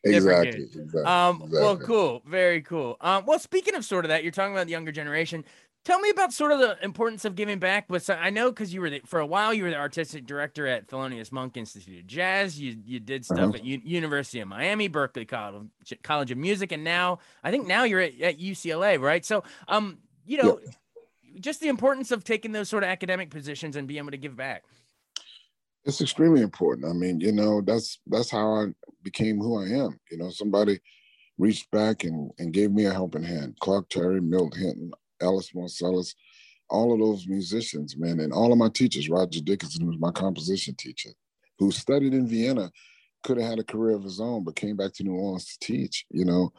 exactly, 0.05 0.62
exactly, 0.65 1.05
Um, 1.05 1.43
exactly. 1.43 1.61
Well, 1.61 1.77
cool, 1.79 2.23
very 2.27 2.62
cool. 2.62 2.97
Um, 3.01 3.27
well, 3.27 3.39
speaking 3.39 3.75
of 3.75 3.85
sort 3.85 4.05
of 4.07 4.09
that, 4.09 4.23
you're 4.23 4.33
talking 4.33 4.55
about 4.55 4.67
the 4.67 4.73
younger 4.73 4.93
generation. 4.93 5.45
Tell 5.85 5.99
me 5.99 6.11
about 6.11 6.33
sort 6.33 6.53
of 6.53 6.61
the 6.61 6.79
importance 6.83 7.25
of 7.25 7.35
giving 7.35 7.59
back. 7.59 7.87
But 7.89 8.09
I 8.09 8.31
know 8.31 8.51
because 8.51 8.73
you 8.73 8.81
were 8.81 8.91
the, 8.91 9.01
for 9.05 9.19
a 9.19 9.27
while 9.27 9.53
you 9.53 9.65
were 9.65 9.71
the 9.71 9.77
artistic 9.77 10.27
director 10.27 10.67
at 10.67 10.87
Thelonious 10.87 11.33
Monk 11.33 11.57
Institute 11.57 12.01
of 12.01 12.07
Jazz. 12.07 12.61
You 12.61 12.77
you 12.85 13.01
did 13.01 13.25
stuff 13.25 13.39
uh-huh. 13.39 13.55
at 13.55 13.65
U- 13.65 13.81
University 13.83 14.41
of 14.41 14.49
Miami, 14.49 14.89
Berklee 14.89 15.27
College, 15.27 15.69
College 16.03 16.31
of 16.31 16.39
Music, 16.39 16.71
and 16.71 16.85
now 16.85 17.19
I 17.43 17.51
think 17.51 17.67
now 17.67 17.83
you're 17.83 18.01
at, 18.01 18.21
at 18.21 18.39
UCLA, 18.39 19.01
right? 19.01 19.25
So 19.25 19.43
um, 19.67 19.99
you 20.25 20.41
know, 20.41 20.61
just 21.41 21.61
the 21.61 21.69
importance 21.69 22.12
of 22.12 22.23
taking 22.23 22.53
those 22.53 22.69
sort 22.69 22.85
of 22.85 22.89
academic 22.89 23.31
positions 23.31 23.75
and 23.75 23.89
being 23.89 23.99
able 23.99 24.12
to 24.12 24.17
give 24.17 24.37
back. 24.37 24.65
It's 25.85 26.01
extremely 26.01 26.43
important. 26.43 26.87
I 26.89 26.93
mean, 26.93 27.19
you 27.21 27.33
know, 27.33 27.61
that's 27.61 27.99
that's 28.07 28.31
how 28.31 28.55
I 28.55 28.67
became 29.03 29.39
who 29.39 29.59
I 29.59 29.85
am. 29.85 29.99
You 30.12 30.19
know, 30.19 30.31
somebody 30.31 30.79
reached 31.39 31.71
back 31.73 32.05
and, 32.05 32.31
and 32.39 32.53
gave 32.53 32.71
me 32.71 32.85
a 32.85 32.93
helping 32.93 33.25
hand. 33.25 33.57
Clark 33.59 33.89
Terry, 33.89 34.21
Milt 34.21 34.55
Hinton, 34.55 34.93
Ellis 35.23 35.52
Marsalis, 35.52 36.14
all 36.69 36.93
of 36.93 36.99
those 36.99 37.26
musicians, 37.26 37.97
man, 37.97 38.21
and 38.21 38.33
all 38.33 38.52
of 38.52 38.59
my 38.59 38.69
teachers, 38.69 39.09
Roger 39.09 39.41
Dickerson, 39.41 39.83
who 39.83 39.88
was 39.88 40.00
my 40.00 40.11
composition 40.11 40.75
teacher, 40.75 41.11
who 41.59 41.71
studied 41.71 42.14
in 42.14 42.26
Vienna, 42.26 42.71
could 43.23 43.38
have 43.38 43.49
had 43.49 43.59
a 43.59 43.64
career 43.64 43.95
of 43.95 44.02
his 44.02 44.21
own, 44.21 44.43
but 44.45 44.57
came 44.57 44.76
back 44.76 44.93
to 44.95 45.05
New 45.05 45.14
Orleans 45.14 45.47
to 45.47 45.67
teach, 45.67 46.07
you 46.11 46.25
know. 46.25 46.52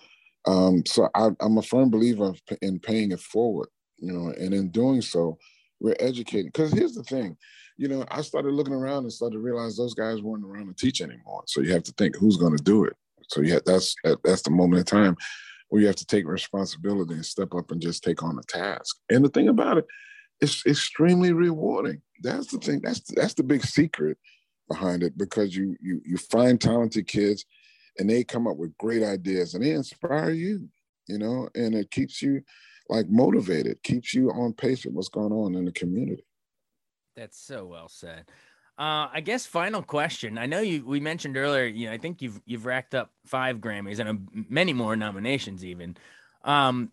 Um, 0.46 0.84
so 0.86 1.10
I, 1.16 1.30
am 1.42 1.58
a 1.58 1.62
firm 1.62 1.90
believer 1.90 2.34
in 2.62 2.80
paying 2.80 3.12
it 3.12 3.20
forward, 3.20 3.70
you 3.98 4.12
know, 4.12 4.34
and 4.40 4.54
in 4.54 4.70
doing 4.70 5.02
so, 5.02 5.38
we're 5.80 5.96
educating. 6.00 6.48
Because 6.48 6.72
here's 6.72 6.96
the 6.96 7.04
thing, 7.04 7.38
you 7.78 7.88
know, 7.88 8.06
I 8.10 8.22
started 8.22 8.54
looking 8.54 8.74
around 8.74 9.04
and 9.04 9.14
started 9.14 9.36
to 9.36 9.42
realize 9.42 9.76
those 9.76 9.94
guys 9.94 10.22
weren't 10.22 10.46
around 10.46 10.68
to 10.68 10.74
teach 10.74 11.02
anymore. 11.02 11.44
So 11.48 11.62
you 11.62 11.72
have 11.74 11.84
to 11.84 11.94
think 11.98 12.16
who's 12.16 12.38
going 12.38 12.56
to 12.56 12.64
do 12.64 12.86
it. 12.86 12.94
So 13.30 13.42
yeah, 13.42 13.60
that's 13.66 13.96
that's 14.24 14.44
the 14.44 14.52
moment 14.52 14.80
in 14.80 14.86
time 14.86 15.16
where 15.70 15.82
you 15.82 15.88
have 15.88 15.96
to 15.98 16.06
take 16.06 16.28
responsibility 16.28 17.14
and 17.14 17.26
step 17.26 17.54
up 17.54 17.72
and 17.72 17.82
just 17.82 18.04
take 18.04 18.24
on 18.24 18.38
a 18.38 18.44
task. 18.44 18.98
And 19.10 19.24
the 19.24 19.30
thing 19.30 19.50
about 19.50 19.78
it, 19.78 19.86
it's 20.40 20.66
extremely 20.66 21.34
rewarding. 21.34 22.02
That's 22.22 22.48
the 22.48 22.58
thing. 22.58 22.82
That's 22.84 23.02
that's 23.16 23.34
the 23.34 23.44
big 23.44 23.64
secret 23.64 24.18
behind 24.70 25.04
it 25.04 25.18
because 25.18 25.56
you 25.56 25.76
you 25.82 26.02
you 26.06 26.18
find 26.18 26.60
talented 26.60 27.08
kids 27.08 27.46
and 27.98 28.10
they 28.10 28.24
come 28.24 28.48
up 28.48 28.58
with 28.58 28.78
great 28.78 29.04
ideas 29.04 29.54
and 29.54 29.64
they 29.64 29.72
inspire 29.72 30.32
you, 30.32 30.68
you 31.08 31.18
know, 31.18 31.50
and 31.56 31.76
it 31.76 31.92
keeps 31.92 32.22
you 32.22 32.42
like 32.90 33.08
motivated, 33.10 33.82
keeps 33.84 34.14
you 34.14 34.32
on 34.32 34.54
pace 34.54 34.86
with 34.86 34.94
what's 34.94 35.10
going 35.10 35.32
on 35.32 35.56
in 35.56 35.66
the 35.66 35.72
community. 35.72 36.26
That's 37.16 37.40
so 37.40 37.66
well 37.66 37.90
said. 37.90 38.26
Uh, 38.84 39.08
I 39.14 39.22
guess 39.22 39.46
final 39.46 39.82
question. 39.82 40.38
I 40.38 40.46
know 40.46 40.60
you 40.60 40.86
we 40.86 41.00
mentioned 41.00 41.38
earlier. 41.38 41.64
You 41.64 41.88
know, 41.88 41.94
I 41.94 41.98
think 41.98 42.22
you've 42.22 42.42
you've 42.46 42.66
racked 42.66 42.94
up 42.94 43.12
five 43.26 43.60
Grammys 43.60 44.00
and 44.00 44.10
uh, 44.10 44.44
many 44.50 44.74
more 44.74 44.98
nominations 44.98 45.64
even. 45.64 45.96
Um, 46.44 46.92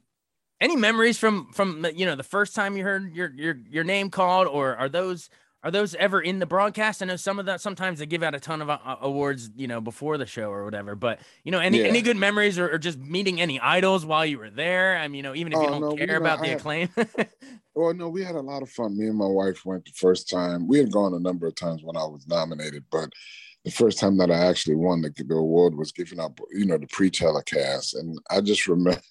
any 0.61 0.77
memories 0.77 1.19
from 1.19 1.51
from 1.53 1.85
you 1.97 2.07
know 2.07 2.15
the 2.15 2.23
first 2.23 2.55
time 2.55 2.77
you 2.77 2.85
heard 2.85 3.13
your 3.13 3.33
your 3.33 3.59
your 3.69 3.83
name 3.83 4.09
called, 4.09 4.47
or 4.47 4.77
are 4.77 4.89
those 4.89 5.31
are 5.63 5.71
those 5.71 5.95
ever 5.97 6.21
in 6.21 6.39
the 6.39 6.47
broadcast? 6.47 7.03
I 7.03 7.07
know 7.07 7.17
some 7.17 7.39
of 7.39 7.47
that 7.47 7.61
sometimes 7.61 7.99
they 7.99 8.07
give 8.07 8.23
out 8.23 8.35
a 8.35 8.41
ton 8.41 8.63
of 8.63 8.71
uh, 8.71 8.79
awards, 9.01 9.51
you 9.57 9.69
know, 9.69 9.81
before 9.81 10.17
the 10.17 10.27
show 10.27 10.51
or 10.51 10.65
whatever. 10.65 10.95
But 10.95 11.21
you 11.45 11.53
know, 11.53 11.59
any 11.59 11.81
yeah. 11.81 11.87
any 11.87 12.03
good 12.03 12.17
memories 12.17 12.59
or, 12.59 12.73
or, 12.73 12.79
just 12.79 12.99
meeting 12.99 13.41
any 13.41 13.61
idols 13.61 14.07
while 14.07 14.25
you 14.25 14.39
were 14.39 14.51
there? 14.51 14.97
I 14.97 15.09
mean, 15.09 15.17
you 15.17 15.23
know, 15.23 15.35
even 15.35 15.53
if 15.53 15.59
you 15.59 15.67
oh, 15.67 15.71
don't 15.71 15.81
no, 15.81 16.07
care 16.07 16.17
about 16.17 16.41
the 16.41 16.53
acclaim. 16.53 16.89
well, 17.75 17.93
no, 17.93 18.09
we 18.09 18.25
had 18.25 18.37
a 18.37 18.41
lot 18.41 18.63
of 18.63 18.71
fun. 18.71 18.97
Me 18.97 19.07
and 19.07 19.19
my 19.19 19.27
wife 19.27 19.67
went 19.67 19.85
the 19.85 19.93
first 19.95 20.31
time. 20.31 20.67
We 20.67 20.79
had 20.79 20.91
gone 20.91 21.15
a 21.15 21.21
number 21.21 21.47
of 21.47 21.55
times 21.55 21.83
when 21.83 21.97
I 21.97 22.05
was 22.05 22.27
nominated, 22.27 22.85
but 22.91 23.11
the 23.65 23.71
first 23.71 23.99
time 23.99 24.17
that 24.17 24.31
I 24.31 24.47
actually 24.47 24.77
won 24.77 25.03
the, 25.03 25.11
the 25.11 25.35
award 25.35 25.77
was 25.77 25.93
giving 25.93 26.19
up, 26.19 26.41
you 26.51 26.65
know, 26.65 26.79
the 26.79 26.87
pre-telecast, 26.87 27.95
and 27.95 28.19
I 28.31 28.41
just 28.41 28.67
remember 28.69 29.03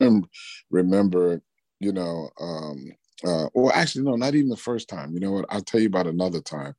remember, 0.72 1.42
you 1.80 1.92
know, 1.92 2.30
um, 2.40 2.92
uh, 3.26 3.50
well, 3.54 3.74
actually, 3.74 4.06
no, 4.06 4.16
not 4.16 4.36
even 4.36 4.50
the 4.50 4.56
first 4.56 4.88
time. 4.88 5.14
You 5.14 5.20
know 5.20 5.32
what? 5.32 5.46
I'll 5.50 5.62
tell 5.62 5.82
you 5.82 5.88
about 5.88 6.08
another 6.08 6.42
time. 6.42 6.74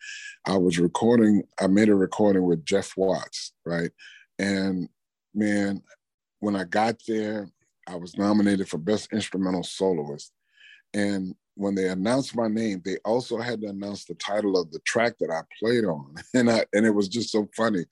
I 0.47 0.57
was 0.57 0.79
recording, 0.79 1.43
I 1.61 1.67
made 1.67 1.89
a 1.89 1.95
recording 1.95 2.45
with 2.45 2.65
Jeff 2.65 2.97
Watts, 2.97 3.53
right? 3.67 3.91
And 4.39 4.89
man, 5.35 5.83
when 6.41 6.57
I 6.57 6.65
got 6.65 6.97
there, 7.07 7.51
I 7.87 7.97
was 7.97 8.17
nominated 8.17 8.69
for 8.69 8.79
Best 8.79 9.13
Instrumental 9.13 9.63
Soloist. 9.63 10.33
And 10.95 11.35
when 11.55 11.75
they 11.75 11.89
announced 11.89 12.35
my 12.35 12.49
name, 12.49 12.81
they 12.85 12.97
also 13.05 13.39
had 13.39 13.61
to 13.61 13.69
announce 13.69 14.07
the 14.07 14.15
title 14.15 14.59
of 14.59 14.71
the 14.71 14.81
track 14.81 15.15
that 15.21 15.31
I 15.31 15.43
played 15.59 15.85
on, 15.85 16.15
and 16.35 16.51
I 16.51 16.65
and 16.73 16.87
it 16.87 16.95
was 16.95 17.09
just 17.09 17.31
so 17.31 17.49
funny 17.55 17.85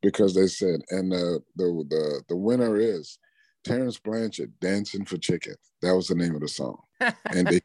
because 0.00 0.34
they 0.34 0.46
said, 0.46 0.80
and 0.90 1.10
the 1.10 1.40
the 1.56 1.84
the, 1.88 2.22
the 2.28 2.36
winner 2.36 2.76
is 2.76 3.18
Terence 3.66 3.98
Blanchard, 3.98 4.52
"Dancing 4.60 5.04
for 5.04 5.16
Chicken." 5.16 5.54
That 5.82 5.94
was 5.94 6.08
the 6.08 6.14
name 6.14 6.34
of 6.34 6.40
the 6.40 6.48
song, 6.48 6.78
and 7.00 7.46
they 7.48 7.60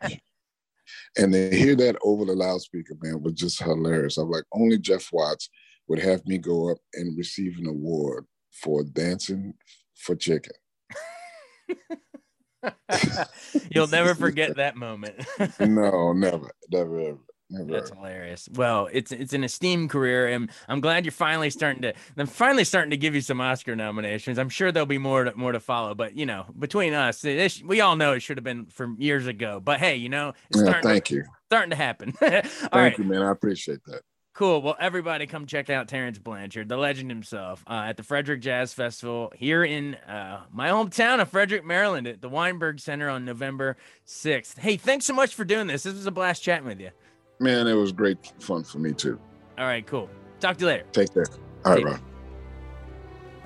and 1.17 1.33
they 1.33 1.55
hear 1.55 1.75
that 1.75 1.97
over 2.03 2.25
the 2.25 2.33
loudspeaker, 2.33 2.95
man, 3.01 3.21
was 3.21 3.33
just 3.33 3.61
hilarious. 3.61 4.17
I'm 4.17 4.29
like, 4.29 4.43
only 4.51 4.77
Jeff 4.77 5.09
Watts 5.11 5.49
would 5.87 5.99
have 5.99 6.25
me 6.25 6.37
go 6.37 6.71
up 6.71 6.77
and 6.93 7.17
receive 7.17 7.57
an 7.57 7.67
award 7.67 8.25
for 8.51 8.83
dancing 8.83 9.53
for 9.95 10.15
chicken. 10.15 10.53
You'll 13.71 13.87
never 13.87 14.15
forget 14.15 14.55
that 14.57 14.75
moment. 14.75 15.25
no, 15.59 16.13
never, 16.13 16.51
never, 16.71 16.99
ever. 16.99 17.19
That's 17.51 17.89
hilarious. 17.89 18.47
Well, 18.53 18.87
it's 18.91 19.11
it's 19.11 19.33
an 19.33 19.43
esteemed 19.43 19.89
career, 19.89 20.27
and 20.27 20.49
I'm 20.69 20.79
glad 20.79 21.05
you're 21.05 21.11
finally 21.11 21.49
starting 21.49 21.81
to. 21.81 21.93
I'm 22.17 22.27
finally 22.27 22.63
starting 22.63 22.91
to 22.91 22.97
give 22.97 23.13
you 23.13 23.21
some 23.21 23.41
Oscar 23.41 23.75
nominations. 23.75 24.39
I'm 24.39 24.49
sure 24.49 24.71
there'll 24.71 24.85
be 24.85 24.97
more 24.97 25.25
to, 25.25 25.35
more 25.35 25.51
to 25.51 25.59
follow. 25.59 25.93
But 25.93 26.15
you 26.15 26.25
know, 26.25 26.45
between 26.57 26.93
us, 26.93 27.21
this, 27.21 27.61
we 27.61 27.81
all 27.81 27.95
know 27.95 28.13
it 28.13 28.21
should 28.21 28.37
have 28.37 28.43
been 28.43 28.67
from 28.67 28.95
years 28.99 29.27
ago. 29.27 29.59
But 29.59 29.79
hey, 29.79 29.97
you 29.97 30.09
know, 30.09 30.33
it's 30.49 30.61
yeah, 30.61 30.81
thank 30.81 31.05
to, 31.05 31.15
you. 31.15 31.23
Starting 31.47 31.71
to 31.71 31.75
happen. 31.75 32.11
thank 32.13 32.73
right. 32.73 32.97
you, 32.97 33.03
man. 33.03 33.21
I 33.21 33.31
appreciate 33.31 33.83
that. 33.85 34.01
Cool. 34.33 34.61
Well, 34.61 34.77
everybody 34.79 35.27
come 35.27 35.45
check 35.45 35.69
out 35.69 35.89
Terence 35.89 36.17
Blanchard, 36.17 36.69
the 36.69 36.77
legend 36.77 37.11
himself, 37.11 37.65
uh, 37.67 37.83
at 37.87 37.97
the 37.97 38.03
Frederick 38.03 38.39
Jazz 38.39 38.73
Festival 38.73 39.33
here 39.35 39.61
in 39.61 39.95
uh, 39.95 40.43
my 40.53 40.69
hometown 40.69 41.19
of 41.19 41.27
Frederick, 41.27 41.65
Maryland, 41.65 42.07
at 42.07 42.21
the 42.21 42.29
Weinberg 42.29 42.79
Center 42.79 43.09
on 43.09 43.25
November 43.25 43.75
6th. 44.07 44.57
Hey, 44.57 44.77
thanks 44.77 45.05
so 45.05 45.13
much 45.13 45.35
for 45.35 45.43
doing 45.43 45.67
this. 45.67 45.83
This 45.83 45.95
was 45.95 46.05
a 46.05 46.11
blast 46.11 46.41
chatting 46.41 46.65
with 46.65 46.79
you. 46.79 46.91
Man, 47.41 47.67
it 47.67 47.73
was 47.73 47.91
great 47.91 48.31
fun 48.39 48.63
for 48.63 48.77
me 48.77 48.93
too. 48.93 49.19
All 49.57 49.65
right, 49.65 49.85
cool. 49.85 50.09
Talk 50.39 50.57
to 50.57 50.61
you 50.61 50.67
later. 50.67 50.85
Take 50.91 51.13
care. 51.13 51.25
All 51.65 51.73
right, 51.73 51.81
bro. 51.81 51.97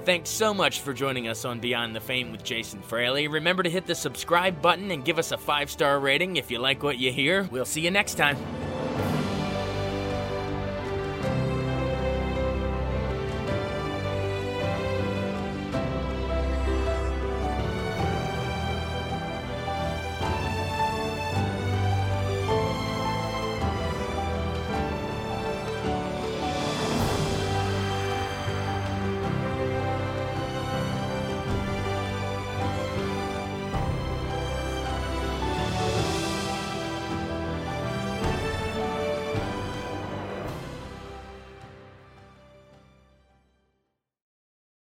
Thanks 0.03 0.29
so 0.29 0.53
much 0.53 0.81
for 0.81 0.93
joining 0.93 1.29
us 1.29 1.45
on 1.45 1.59
Beyond 1.59 1.95
the 1.95 1.99
Fame 2.01 2.31
with 2.31 2.43
Jason 2.43 2.81
Fraley. 2.81 3.27
Remember 3.27 3.63
to 3.63 3.69
hit 3.69 3.87
the 3.87 3.95
subscribe 3.95 4.61
button 4.61 4.91
and 4.91 5.03
give 5.03 5.17
us 5.17 5.31
a 5.31 5.37
five 5.37 5.71
star 5.71 5.99
rating 5.99 6.35
if 6.35 6.51
you 6.51 6.59
like 6.59 6.83
what 6.83 6.99
you 6.99 7.11
hear. 7.11 7.43
We'll 7.51 7.65
see 7.65 7.81
you 7.81 7.89
next 7.89 8.15
time. 8.15 8.37